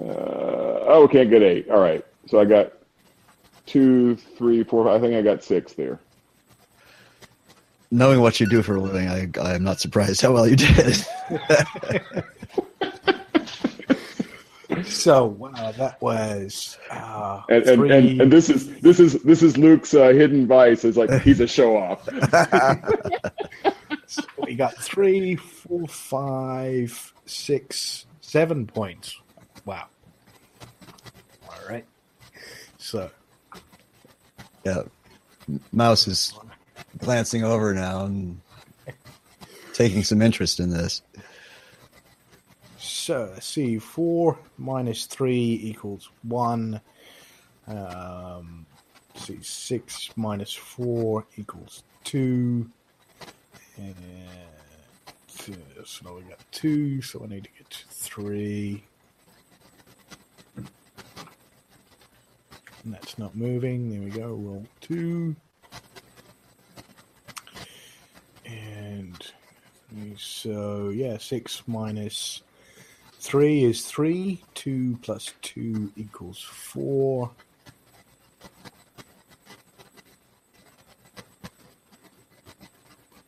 [0.00, 1.70] Uh, oh, can't get eight.
[1.70, 2.04] All right.
[2.26, 2.72] So I got
[3.64, 4.88] two, three, four.
[4.88, 6.00] I think I got six there.
[7.92, 10.56] Knowing what you do for a living, I I am not surprised how well you
[10.56, 10.96] did.
[14.86, 17.90] So uh, that was uh, And and, three.
[17.92, 20.84] and and this is this is this is Luke's uh, hidden vice.
[20.84, 22.08] It's like he's a show off.
[24.08, 29.20] So we got three, four, five, six, seven points.
[29.64, 29.86] Wow.
[31.48, 31.84] All right.
[32.78, 33.10] So
[34.64, 34.82] yeah,
[35.72, 36.32] Mouse is
[36.98, 38.40] glancing over now and
[39.72, 41.02] taking some interest in this.
[43.06, 46.80] So let's see, four minus three equals one.
[47.68, 48.66] Um,
[49.14, 52.68] let's see, six minus four equals two.
[53.76, 53.94] And
[55.28, 55.54] two,
[55.84, 58.82] so now we got two, so I need to get to three.
[60.56, 60.66] And
[62.86, 63.88] that's not moving.
[63.88, 64.34] There we go.
[64.34, 65.36] Roll two.
[68.44, 69.16] And
[70.18, 72.42] so yeah, six minus
[73.18, 74.42] Three is three.
[74.54, 77.30] Two plus two equals four.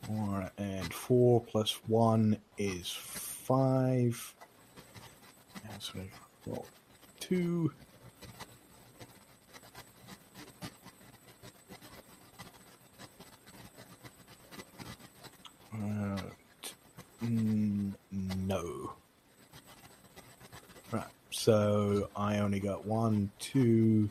[0.03, 4.35] Four and four plus one is five.
[5.71, 6.09] And so we
[6.45, 6.65] roll
[7.19, 7.71] two.
[15.73, 16.17] Uh,
[16.61, 16.71] t-
[17.23, 17.93] mm,
[18.47, 18.93] no.
[20.91, 21.03] Right.
[22.59, 24.09] Got one, two,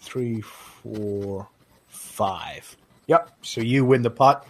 [0.00, 1.48] three, four,
[1.88, 2.76] five.
[3.06, 3.30] Yep.
[3.42, 4.46] So you win the pot.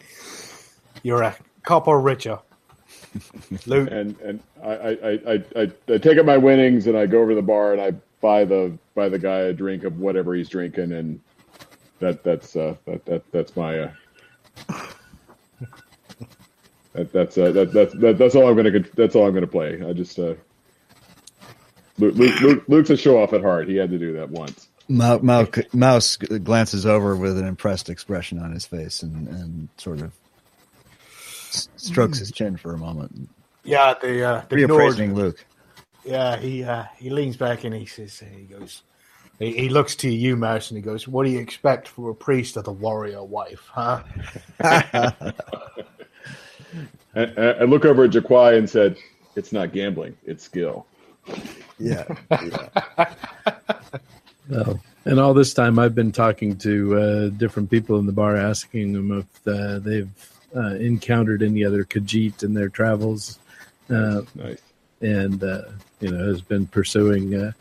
[1.03, 2.39] You're a copper richer.
[3.67, 3.89] Luke.
[3.91, 7.31] and and I, I, I, I, I take up my winnings and I go over
[7.31, 10.49] to the bar and I buy the buy the guy a drink of whatever he's
[10.49, 11.21] drinking and
[11.99, 13.91] that that's uh that, that that's my uh
[16.93, 19.83] that, that's uh that, that's that, that's all I'm gonna that's all I'm gonna play.
[19.87, 20.35] I just uh
[21.99, 23.69] Luke, Luke, Luke Luke's a show off at heart.
[23.69, 24.69] He had to do that once.
[24.89, 30.01] Mouse, Mouse, Mouse glances over with an impressed expression on his face and, and sort
[30.01, 30.13] of
[31.77, 33.29] strokes his chin for a moment,
[33.65, 35.45] Yeah, the uh, the Nord, Luke.
[36.05, 38.83] Yeah, he uh, he leans back and he says, he goes,
[39.39, 42.15] he, he looks to you, Mouse, and he goes, "What do you expect from a
[42.15, 44.03] priest of the warrior wife, huh?"
[44.61, 45.13] I,
[47.15, 48.97] I I look over at Jaquai and said,
[49.35, 50.87] "It's not gambling; it's skill."
[51.79, 53.15] Yeah, yeah.
[54.49, 58.37] Well, and all this time, I've been talking to uh, different people in the bar,
[58.37, 60.09] asking them if uh, they've
[60.55, 63.41] uh, encountered any other Khajiit in their travels,
[63.91, 64.61] uh, Nice.
[65.01, 65.63] and uh,
[66.01, 67.53] you know has been pursuing uh,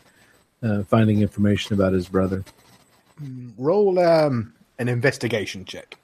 [0.62, 2.44] uh, finding information about his brother.
[3.58, 5.96] Roll um, an investigation check.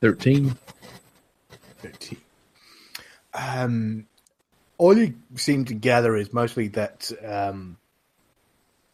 [0.00, 0.56] Thirteen.
[1.82, 2.18] 13.
[3.38, 4.06] Um,
[4.78, 7.76] all you seem to gather is mostly that um,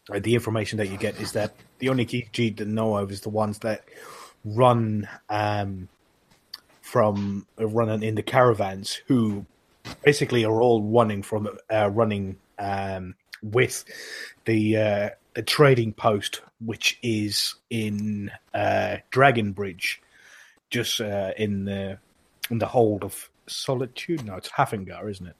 [0.09, 3.29] the information that you get is that the only Khajiit that know of is the
[3.29, 3.83] ones that
[4.43, 5.89] run um,
[6.81, 9.45] from uh, running in the caravans, who
[10.03, 13.83] basically are all running from uh, running um, with
[14.45, 20.01] the uh, the trading post, which is in uh, Dragon Bridge,
[20.69, 21.97] just uh, in the
[22.49, 24.25] in the hold of Solitude.
[24.25, 25.35] No, it's Haafingar, isn't it?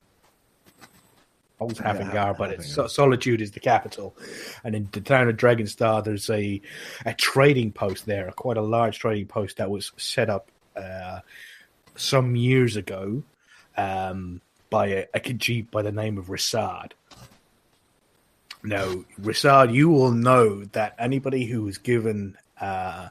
[1.60, 2.90] Old Yeah, Haafingar, but it's, Haafingar.
[2.90, 4.16] Solitude is the capital,
[4.64, 6.62] and in the town of Dragonstar, there's a
[7.06, 11.20] a trading post there, quite a large trading post that was set up uh,
[11.96, 13.24] some years ago
[13.78, 16.92] um, by a, a Khajiit by the name of Ri'saad.
[18.64, 23.10] Now, Ri'saad, you will know that anybody who was given uh,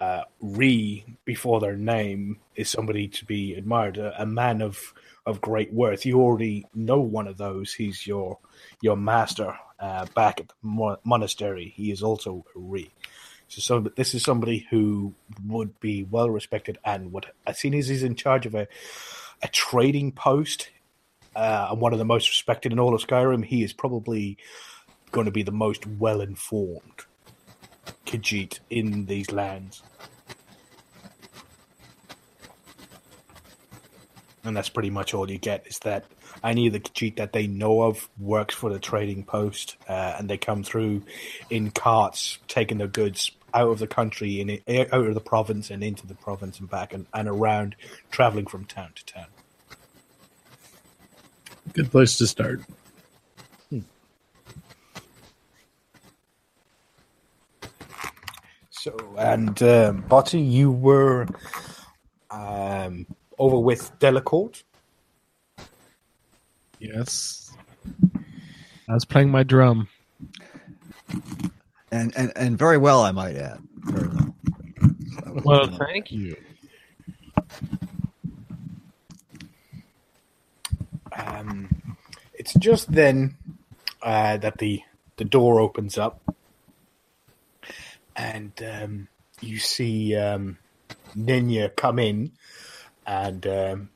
[0.00, 4.94] uh, Re before their name is somebody to be admired, a, a man of
[5.26, 6.06] of great worth.
[6.06, 7.74] You already know one of those.
[7.74, 8.38] He's your
[8.80, 11.72] your master uh, back at the mo- monastery.
[11.76, 12.90] He is also a Re.
[13.48, 15.14] So, so this is somebody who
[15.46, 17.26] would be well respected and would.
[17.46, 18.68] As soon as he's in charge of a
[19.42, 20.70] a trading post
[21.34, 24.36] uh, and one of the most respected in all of Skyrim, he is probably
[25.10, 27.04] going to be the most well informed
[28.08, 29.82] Khajiit in these lands.
[34.44, 36.06] And that's pretty much all you get is that
[36.42, 40.28] any of the Khajiit that they know of works for the trading post, uh, and
[40.30, 41.02] they come through
[41.50, 44.50] in carts, taking their goods out of the country and
[44.92, 47.76] out of the province and into the province and back and, and around,
[48.10, 49.26] traveling from town to town.
[51.74, 52.62] Good place to start.
[58.88, 61.26] So, and um, Botty, you were
[62.30, 63.06] um,
[63.38, 64.62] over with Delacourt.
[66.78, 67.52] Yes.
[68.88, 69.88] I was playing my drum.
[71.92, 73.60] and and and very well, I might add.
[73.80, 74.34] Very well.
[75.44, 76.36] Well, thank you.
[81.12, 81.68] Um,
[82.32, 83.36] it's just then
[84.02, 84.80] uh, that the
[85.16, 86.22] the door opens up,
[88.18, 89.08] and um,
[89.40, 90.58] you see um,
[91.16, 92.32] Nenya come in,
[93.06, 93.90] and um,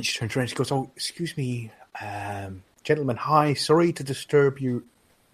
[0.00, 0.48] she turns around.
[0.48, 1.70] She goes, "Oh, excuse me,
[2.02, 3.16] um, gentlemen.
[3.16, 4.82] Hi, sorry to disturb your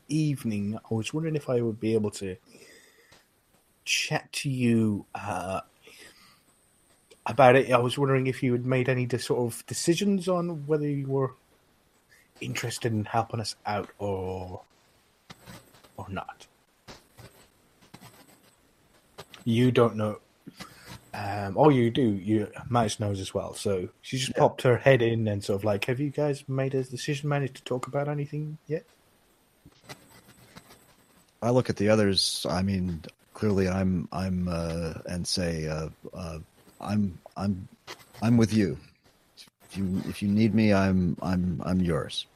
[0.08, 0.78] evening.
[0.90, 2.36] I was wondering if I would be able to
[3.84, 5.60] chat to you." Uh,
[7.26, 7.72] about it.
[7.72, 11.32] I was wondering if you had made any sort of decisions on whether you were
[12.38, 14.60] interested in helping us out or
[15.96, 16.46] or not.
[19.44, 20.18] You don't know.
[21.12, 22.02] Um, oh, you do.
[22.02, 23.54] You Mouse knows as well.
[23.54, 26.74] So she just popped her head in and sort of like, "Have you guys made
[26.74, 27.28] a decision?
[27.28, 28.84] Managed to talk about anything yet?"
[31.40, 32.46] I look at the others.
[32.48, 33.02] I mean,
[33.34, 36.38] clearly, I'm I'm uh, and say uh, uh,
[36.80, 37.68] I'm I'm
[38.22, 38.78] I'm with you.
[39.70, 42.26] If you if you need me, I'm I'm I'm yours.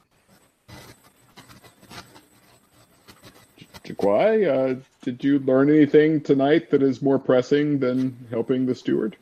[3.83, 9.15] Jaquai, uh, did you learn anything tonight that is more pressing than helping the steward?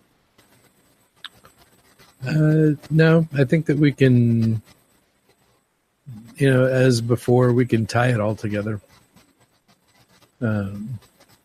[2.26, 4.62] Uh, no, I think that we can,
[6.38, 8.82] you know, as before, we can tie it all together.
[10.42, 11.00] Um,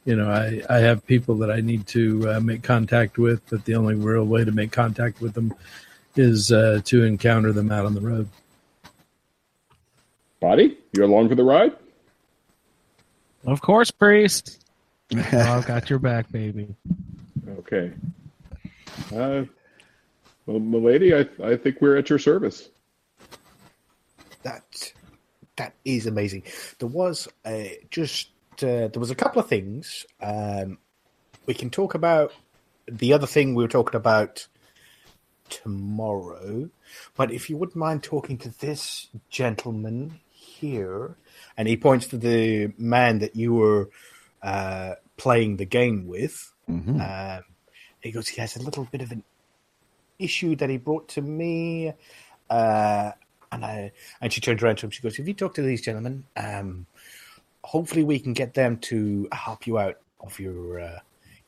[0.04, 3.64] you know, I, I have people that I need to uh, make contact with, but
[3.64, 5.54] the only real way to make contact with them
[6.16, 8.28] is uh, to encounter them out on the road.
[10.40, 11.76] Body, you're along for the ride?
[13.44, 14.64] Of course, priest.
[15.16, 16.74] I've got your back, baby.
[17.58, 17.92] Okay.
[19.14, 19.44] Uh,
[20.46, 22.68] well, milady, I, I think we're at your service.
[24.42, 24.92] That
[25.56, 26.44] that is amazing.
[26.78, 28.28] There was uh, just
[28.58, 30.78] uh, there was a couple of things um,
[31.46, 32.32] we can talk about.
[32.90, 34.46] The other thing we were talking about
[35.48, 36.70] tomorrow,
[37.16, 41.16] but if you wouldn't mind talking to this gentleman here,
[41.56, 43.90] and he points to the man that you were
[44.42, 46.52] uh, playing the game with.
[46.68, 47.00] Mhm.
[47.00, 47.44] Um,
[48.00, 49.22] he goes, he has a little bit of an
[50.18, 51.92] issue that he brought to me.
[52.50, 53.12] Uh,
[53.50, 54.90] and I and she turns around to him.
[54.90, 56.86] She goes, "If you talk to these gentlemen, um,
[57.62, 60.98] hopefully we can get them to help you out of your uh,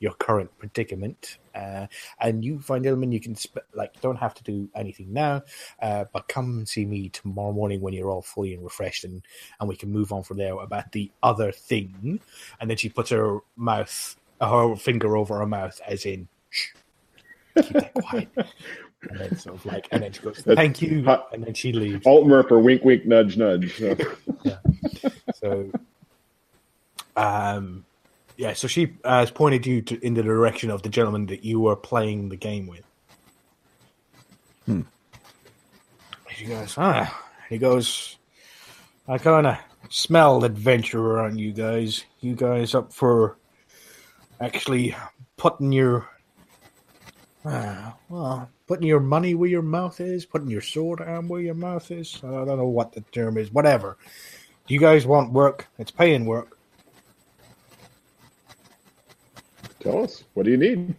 [0.05, 1.39] your current predicament.
[1.55, 1.87] Uh,
[2.21, 5.43] and you find gentlemen, you can sp- like don't have to do anything now,
[5.81, 9.23] uh, but come and see me tomorrow morning when you're all fully and refreshed, and
[9.59, 12.21] and we can move on from there about the other thing."
[12.61, 16.75] And then she puts her mouth, her finger over her mouth, as in, "Shh,
[17.57, 18.29] keep that quiet."
[19.11, 22.07] And then sort of like, and then she goes, "Thank you," and then she leaves.
[22.07, 23.77] Altmerper, wink, wink, nudge, nudge.
[23.77, 23.95] So,
[25.35, 25.71] So,
[27.15, 27.85] um,
[28.37, 28.53] yeah.
[28.55, 31.77] So she has pointed you to, in the direction of the gentleman that you were
[31.77, 32.85] playing the game with.
[34.67, 34.83] Hmm.
[36.35, 37.21] She goes, ah.
[37.49, 38.17] He goes,
[39.07, 39.59] I kind of
[39.91, 42.05] smell adventure on you guys.
[42.21, 43.37] You guys up for
[44.41, 44.97] actually
[45.37, 46.09] putting your,
[47.45, 51.55] uh, well, putting your money where your mouth is, putting your sword arm where your
[51.55, 52.21] mouth is.
[52.25, 53.53] I don't know what the term is.
[53.53, 53.99] Whatever.
[54.67, 55.69] Do you guys want work?
[55.79, 56.54] It's paying work.
[59.85, 60.25] Tell us.
[60.33, 60.95] What do you need?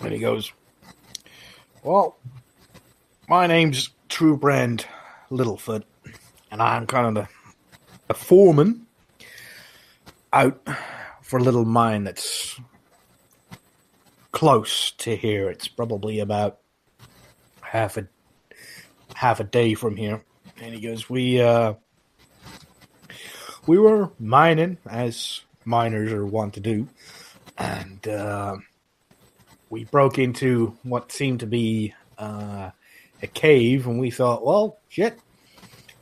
[0.00, 0.50] And he goes,
[1.82, 2.16] Well,
[3.28, 4.86] my name's True Brand
[5.30, 5.82] Littlefoot,
[6.50, 7.28] and I'm kind of the,
[8.08, 8.86] the foreman
[10.32, 10.66] out
[11.20, 12.58] for a little mine that's
[14.32, 15.50] close to here.
[15.50, 16.60] It's probably about
[17.60, 18.08] half a
[19.14, 20.24] half a day from here.
[20.58, 21.74] And he goes, We uh
[23.66, 26.88] we were mining as miners are wont to do,
[27.58, 28.56] and uh,
[29.70, 32.70] we broke into what seemed to be uh,
[33.22, 35.18] a cave, and we thought, well, shit,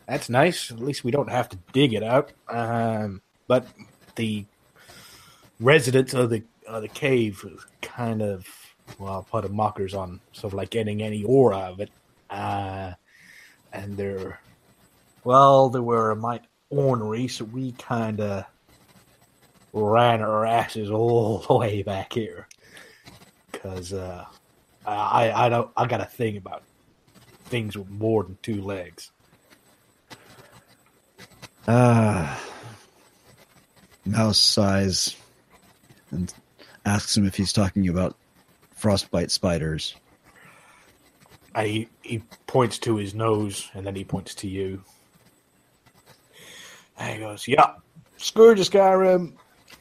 [0.06, 0.70] that's nice.
[0.70, 2.32] At least we don't have to dig it out.
[2.48, 3.66] Um, but
[4.16, 4.44] the
[5.60, 7.44] residents of the of the cave
[7.82, 8.46] kind of
[8.98, 11.90] well put a mockers on sort of like getting any aura of it,
[12.30, 12.92] uh,
[13.72, 14.40] and they're
[15.24, 18.44] well, they were a mite ornery, so we kind of
[19.72, 22.48] ran our asses all the way back here
[23.50, 24.24] because uh,
[24.86, 26.62] I I don't I got a thing about
[27.44, 29.10] things with more than two legs.
[31.68, 32.40] Ah.
[34.06, 35.16] Mouse sighs
[36.10, 36.32] and
[36.84, 38.16] asks him if he's talking about
[38.74, 39.94] frostbite spiders.
[41.56, 44.82] He he points to his nose, and then he points to you.
[47.00, 47.72] And he goes, "Yeah,
[48.18, 49.32] Scourge of Skyrim,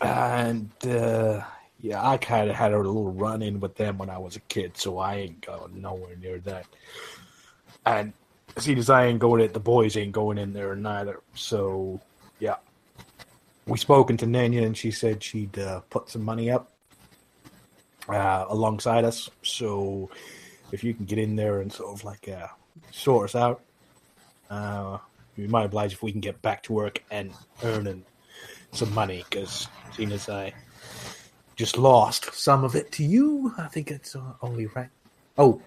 [0.01, 1.41] and uh,
[1.81, 4.41] yeah, I kind of had a little run in with them when I was a
[4.41, 6.65] kid, so I ain't going nowhere near that.
[7.85, 8.13] And
[8.57, 11.19] seeing as I ain't going it, the boys ain't going in there neither.
[11.35, 11.99] So
[12.39, 12.55] yeah,
[13.65, 16.71] we spoken to Nenya, and she said she'd uh, put some money up
[18.07, 19.29] uh, alongside us.
[19.43, 20.09] So
[20.71, 22.47] if you can get in there and sort of like uh,
[22.91, 23.61] sort us out,
[24.49, 24.97] uh,
[25.39, 27.31] we might oblige if we can get back to work and
[27.63, 28.05] earning
[28.71, 29.23] some money.
[29.29, 30.53] Because seeing as I
[31.55, 34.89] just lost some of it to you, I think it's uh, only right.
[35.37, 35.61] Oh,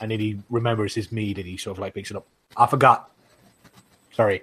[0.00, 2.26] and then he remembers his mead and he sort of like picks it up.
[2.56, 3.10] I forgot.
[4.12, 4.42] Sorry.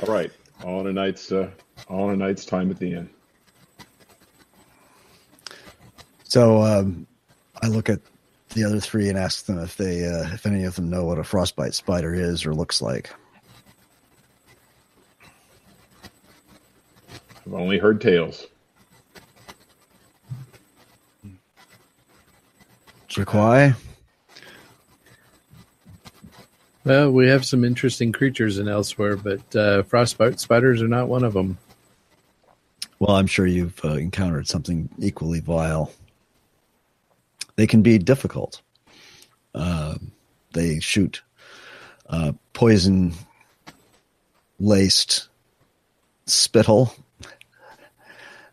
[0.00, 0.30] All right.
[0.64, 1.50] All in a night's uh,
[1.88, 3.10] all in a night's time at the end.
[6.24, 7.06] So um,
[7.62, 8.00] I look at
[8.54, 11.18] the other three and ask them if they, uh, if any of them know what
[11.18, 13.10] a frostbite spider is or looks like.
[17.46, 18.46] I've only heard tales.
[23.08, 23.74] Jaquai?
[26.84, 31.22] Well, we have some interesting creatures in elsewhere, but uh, frostbite spiders are not one
[31.22, 31.58] of them.
[32.98, 35.92] Well, I'm sure you've uh, encountered something equally vile.
[37.56, 38.62] They can be difficult.
[39.54, 39.96] Uh,
[40.52, 41.22] they shoot
[42.08, 43.12] uh, poison
[44.58, 45.28] laced
[46.26, 46.94] spittle,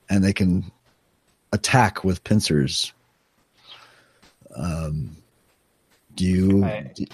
[0.09, 0.71] and they can
[1.53, 2.93] attack with pincers.
[4.55, 5.15] Um,
[6.15, 6.63] do you?
[6.65, 7.05] I- do-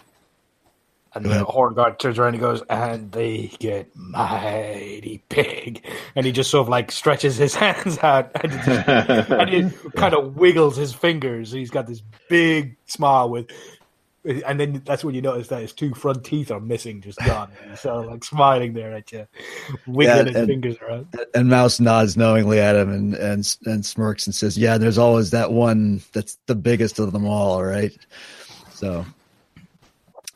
[1.16, 5.86] And Go the horn guard turns around and goes, and they get mighty big.
[6.16, 8.52] And he just sort of like stretches his hands out and,
[9.32, 11.52] and he kind of wiggles his fingers.
[11.52, 13.50] He's got this big smile with,
[14.26, 17.52] and then that's when you notice that his two front teeth are missing, just gone.
[17.78, 19.28] so like smiling there at you,
[19.88, 21.08] wiggling Yeah, his and- fingers around.
[21.34, 25.30] and Mouse nods knowingly at him and, and and smirks and says, "Yeah, there's always
[25.32, 27.96] that one that's the biggest of them all, right?"
[28.74, 29.06] So,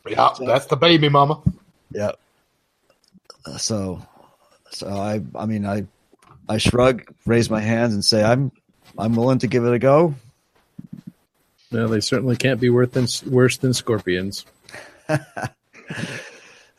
[0.08, 1.40] Yeah, that's the baby mama.
[1.92, 2.12] yeah.
[3.58, 4.06] So,
[4.70, 5.86] so I, I mean, I,
[6.48, 8.52] I shrug, raise my hands, and say, "I'm,
[8.98, 10.14] I'm willing to give it a go."
[11.72, 14.44] Well, they certainly can't be worse than, worse than scorpions.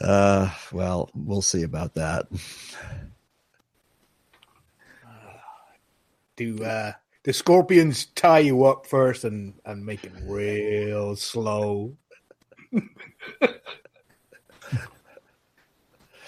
[0.02, 2.26] Uh, well, we'll see about that.
[6.36, 6.94] Do uh,
[7.24, 11.96] the scorpions tie you up first and, and make it real slow?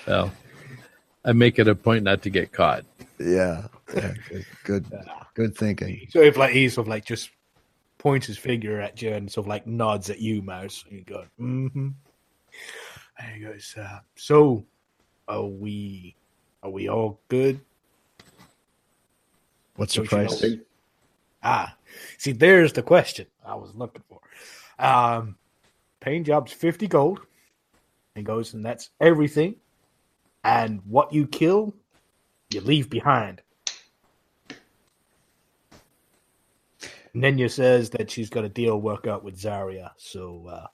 [0.07, 0.32] Well,
[1.24, 2.84] I make it a point not to get caught.
[3.20, 4.86] Yeah, yeah good, good,
[5.34, 6.07] good thinking.
[6.10, 7.30] So if like he sort of like just
[7.98, 11.06] points his finger at you and sort of like nods at you, Mouse, and you
[11.06, 11.90] go, mm-hmm.
[13.20, 14.65] And he goes, uh, so
[15.28, 16.15] are we
[16.64, 17.60] are we all good?
[19.76, 20.56] What's your Don't you know- price?
[21.45, 21.76] Ah,
[22.18, 24.20] see, there's the question I was looking for.
[24.80, 25.36] Um,
[26.04, 27.22] paint job's fifty gold.
[28.16, 29.56] He goes, and that's everything.
[30.44, 31.74] And what you kill,
[32.52, 33.42] you leave behind.
[37.16, 39.94] Nenya says that she's got a deal work out with Zaria.
[39.98, 40.68] So uh,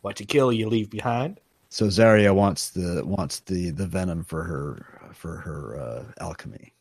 [0.00, 1.40] what you kill, you leave behind.
[1.68, 6.72] So Zaria wants the wants the the venom for her for her uh, alchemy.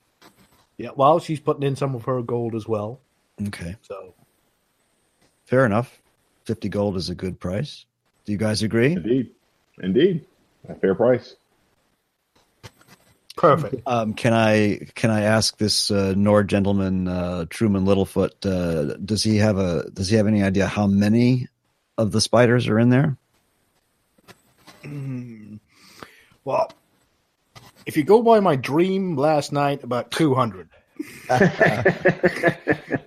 [0.77, 3.01] Yeah, well, she's putting in some of her gold as well.
[3.47, 3.75] Okay.
[3.81, 4.13] So
[5.49, 5.99] Fair enough.
[6.45, 7.85] 50 gold is a good price.
[8.29, 8.91] Do you guys agree?
[8.91, 9.31] Indeed,
[9.81, 10.23] indeed,
[10.67, 11.35] a fair price.
[13.35, 13.81] perfect.
[13.87, 18.45] Um, can I can I ask this uh, Nord gentleman, uh, Truman Littlefoot?
[18.45, 21.47] Uh, does he have a Does he have any idea how many
[21.97, 23.17] of the spiders are in there?
[26.45, 26.71] well,
[27.87, 30.69] if you go by my dream last night, about two hundred.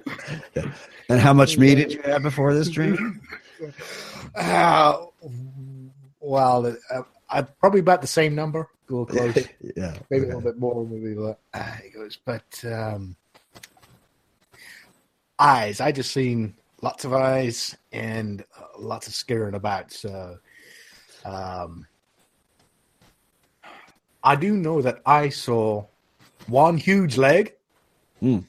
[1.12, 3.20] And how much meat did you have before this dream?
[4.34, 5.06] Uh,
[6.20, 8.68] well, uh, I probably about the same number.
[8.88, 9.48] A little close.
[9.76, 9.94] yeah.
[10.10, 11.16] maybe a little bit more, maybe.
[11.54, 13.16] Uh, he goes, but um,
[15.38, 15.80] eyes.
[15.80, 19.92] I just seen lots of eyes and uh, lots of skittering about.
[19.92, 20.38] So,
[21.24, 21.86] um,
[24.24, 25.84] I do know that I saw
[26.46, 27.54] one huge leg,
[28.20, 28.40] Hmm.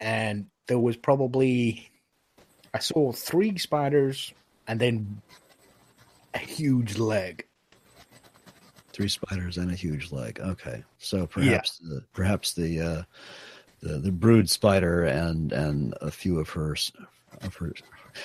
[0.00, 1.89] and there was probably
[2.72, 4.32] I saw three spiders
[4.66, 5.22] and then
[6.34, 7.46] a huge leg.
[8.92, 10.40] Three spiders and a huge leg.
[10.40, 13.02] Okay, so perhaps the, perhaps the uh,
[13.80, 16.76] the the brood spider and and a few of her
[17.42, 17.72] of her.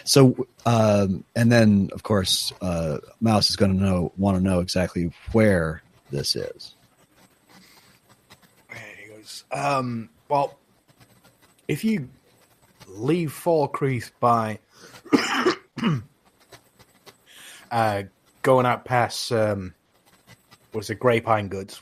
[0.03, 4.59] So um, and then of course uh, Mouse is going to know want to know
[4.59, 5.81] exactly where
[6.11, 6.75] this is.
[8.69, 10.57] And he goes, um, well,
[11.67, 12.09] if you
[12.87, 14.59] leave Falkreath by
[17.71, 18.03] uh,
[18.41, 19.73] going out past, um,
[20.73, 21.81] was it Grey Pine Goods?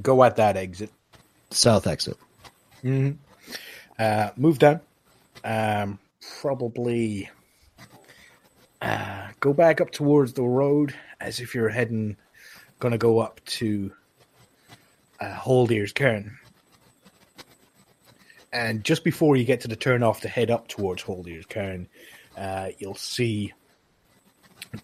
[0.00, 0.90] Go at that exit.
[1.50, 2.16] South exit.
[2.82, 3.16] Mm-hmm.
[3.98, 4.80] Uh, move down.
[5.44, 5.98] Um,
[6.40, 7.30] probably
[8.80, 12.16] uh, go back up towards the road as if you're heading,
[12.80, 13.92] gonna go up to
[15.20, 16.38] uh, Halldir's Cairn.
[18.52, 21.88] And just before you get to the turn off to head up towards Halldir's Cairn,
[22.36, 23.52] uh, you'll see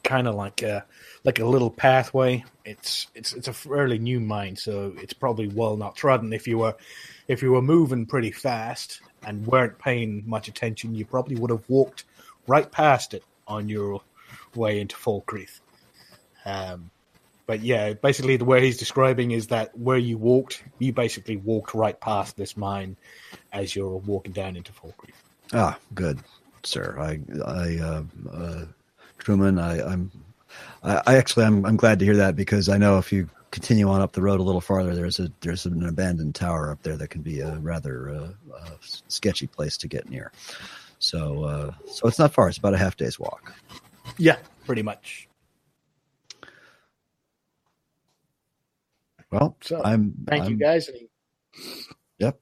[0.03, 0.85] kind of like a
[1.25, 2.45] like a little pathway.
[2.65, 6.33] It's it's it's a fairly new mine, so it's probably well not trodden.
[6.33, 6.75] If you were
[7.27, 11.69] if you were moving pretty fast and weren't paying much attention, you probably would have
[11.69, 12.05] walked
[12.47, 14.01] right past it on your
[14.55, 15.61] way into Falkreath.
[16.45, 16.91] Um,
[17.49, 21.73] but yeah, basically the way he's describing is that where you walked, you basically walked
[21.73, 22.95] right past this mine
[23.55, 25.15] as you're walking down into Falkreath.
[25.55, 26.21] Ah, good,
[26.63, 26.95] sir.
[27.01, 28.65] I, I, uh, uh,
[29.17, 30.11] Truman, I, I'm,
[30.83, 33.89] I, I actually, I'm, I'm glad to hear that because I know if you continue
[33.89, 36.99] on up the road a little farther, there's a, there's an abandoned tower up there
[36.99, 40.33] that can be a rather uh, uh, sketchy place to get near.
[40.99, 42.51] So, uh, so it's not far.
[42.51, 43.55] It's about a half day's walk.
[44.19, 45.28] Yeah, pretty much.
[49.31, 50.15] Well, So, I'm.
[50.27, 50.89] Thank I'm, you, guys.
[50.89, 51.09] And he,
[52.19, 52.41] Yep.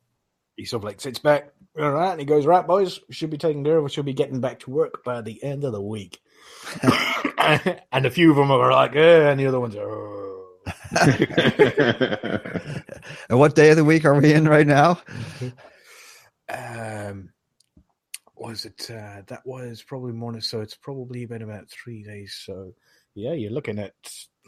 [0.56, 3.30] He sort of like sits back, all right, and he goes, right, boys, we should
[3.30, 3.84] be taking care of.
[3.84, 6.18] We should be getting back to work by the end of the week.
[7.92, 9.90] and a few of them are like, eh, and the other ones are.
[9.90, 10.22] "Oh."
[13.28, 15.00] And what day of the week are we in right now?
[16.48, 17.30] um,
[18.34, 18.90] was it?
[18.90, 22.40] Uh, that was probably morning, so it's probably been about three days.
[22.44, 22.72] So,
[23.14, 23.94] yeah, you're looking at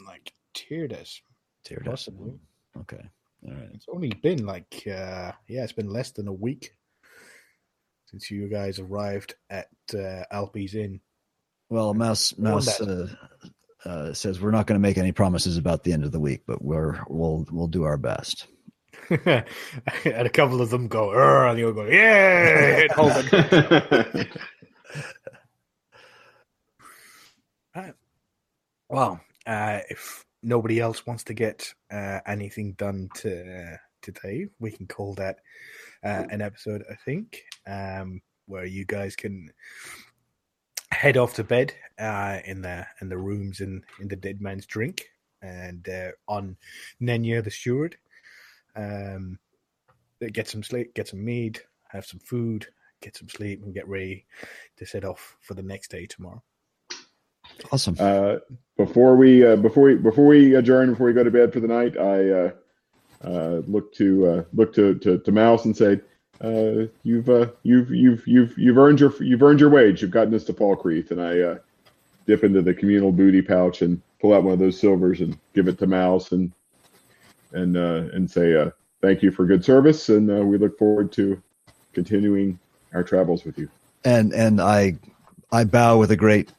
[0.05, 1.21] like Tirdas,
[1.65, 1.85] Tirdas.
[1.85, 2.33] possibly.
[2.77, 3.09] Okay.
[3.47, 3.69] All right.
[3.73, 6.75] It's only been like, uh, yeah, it's been less than a week
[8.09, 10.99] since you guys arrived at uh, Alpi's Inn.
[11.69, 13.07] Well, Mouse Mouse uh,
[13.85, 16.41] uh, says we're not going to make any promises about the end of the week,
[16.47, 18.47] but we're we'll we'll do our best.
[19.09, 19.45] and
[20.05, 24.27] a couple of them go, "Arr," and you'll go, yeah, hold it.
[27.75, 27.93] Right.
[28.91, 34.71] Well, uh, if nobody else wants to get uh, anything done to, uh, today, we
[34.71, 35.37] can call that
[36.03, 39.51] uh, an episode, I think, um, where you guys can
[40.91, 44.65] head off to bed uh, in the in the rooms in in the Dead Man's
[44.65, 45.05] Drink
[45.41, 46.57] and uh, on
[47.01, 47.97] Nenya the Steward.
[48.75, 49.39] Um,
[50.33, 52.67] get some sleep, get some mead, have some food,
[53.01, 54.25] get some sleep, and get ready
[54.77, 56.43] to set off for the next day tomorrow.
[57.71, 57.95] Awesome.
[57.99, 58.37] Uh,
[58.77, 61.67] before we uh, before we before we adjourn before we go to bed for the
[61.67, 62.51] night, I uh,
[63.23, 65.99] uh, look to uh, look to, to, to Mouse and say,
[66.41, 70.01] uh, "You've uh, you've you've you've you've earned your you've earned your wage.
[70.01, 71.57] You've gotten us to Falkreath." And I uh,
[72.25, 75.67] dip into the communal booty pouch and pull out one of those silvers and give
[75.67, 76.51] it to Mouse and
[77.51, 78.71] and uh, and say, uh,
[79.01, 81.41] "Thank you for good service, and uh, we look forward to
[81.93, 82.57] continuing
[82.93, 83.69] our travels with you."
[84.05, 84.97] and and I
[85.51, 86.51] I bow with a great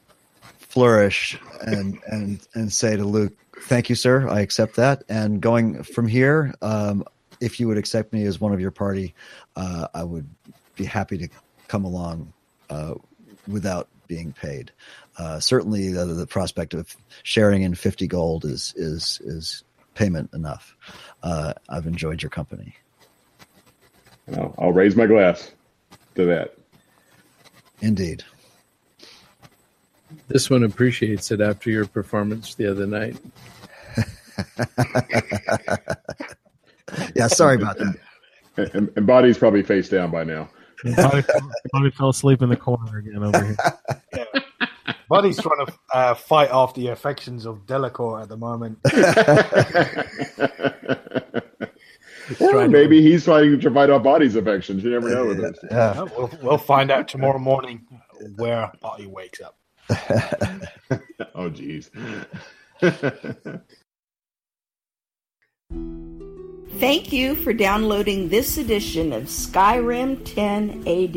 [0.71, 4.29] flourish and and and say to Luke, "Thank you, sir.
[4.29, 7.05] I accept that." And going from here, um,
[7.41, 9.15] if you would accept me as one of your party,
[9.57, 10.29] uh, I would
[10.77, 11.29] be happy to
[11.69, 12.33] come along
[12.71, 12.95] uh,
[13.49, 14.73] without being paid.
[15.19, 19.65] Uh, certainly, the, the prospect of sharing in 50 gold is is is
[19.95, 20.77] payment enough.
[21.23, 22.75] Uh, I've enjoyed your company.
[24.59, 25.51] I'll raise my glass
[26.15, 26.55] to that.
[27.81, 28.23] Indeed.
[30.29, 33.17] This one appreciates it after your performance the other night.
[37.15, 37.97] yeah, sorry about that.
[38.75, 40.49] And, and body's probably face down by now.
[40.97, 41.23] Bobby,
[41.73, 43.57] Bobby fell asleep in the corner again over here.
[45.09, 48.79] Buddy's trying to uh, fight off the affections of Delacour at the moment.
[52.41, 54.85] or maybe he's fighting to fight off body's affections.
[54.85, 55.59] You never know with this.
[55.69, 56.03] Yeah.
[56.17, 57.89] We'll, we'll find out tomorrow morning
[58.37, 59.57] where Buddy wakes up.
[61.35, 61.91] oh, geez.
[66.79, 71.17] Thank you for downloading this edition of Skyrim 10 AD.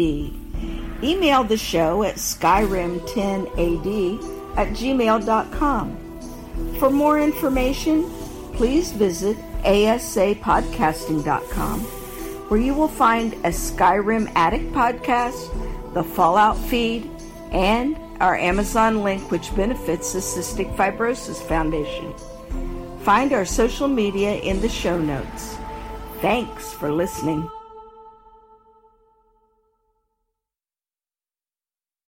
[1.04, 5.98] Email the show at skyrim10ad at gmail.com.
[6.80, 8.10] For more information,
[8.54, 17.08] please visit asapodcasting.com, where you will find a Skyrim Attic podcast, the Fallout feed,
[17.52, 22.14] and our Amazon link, which benefits the Cystic Fibrosis Foundation.
[23.00, 25.58] Find our social media in the show notes.
[26.22, 27.50] Thanks for listening.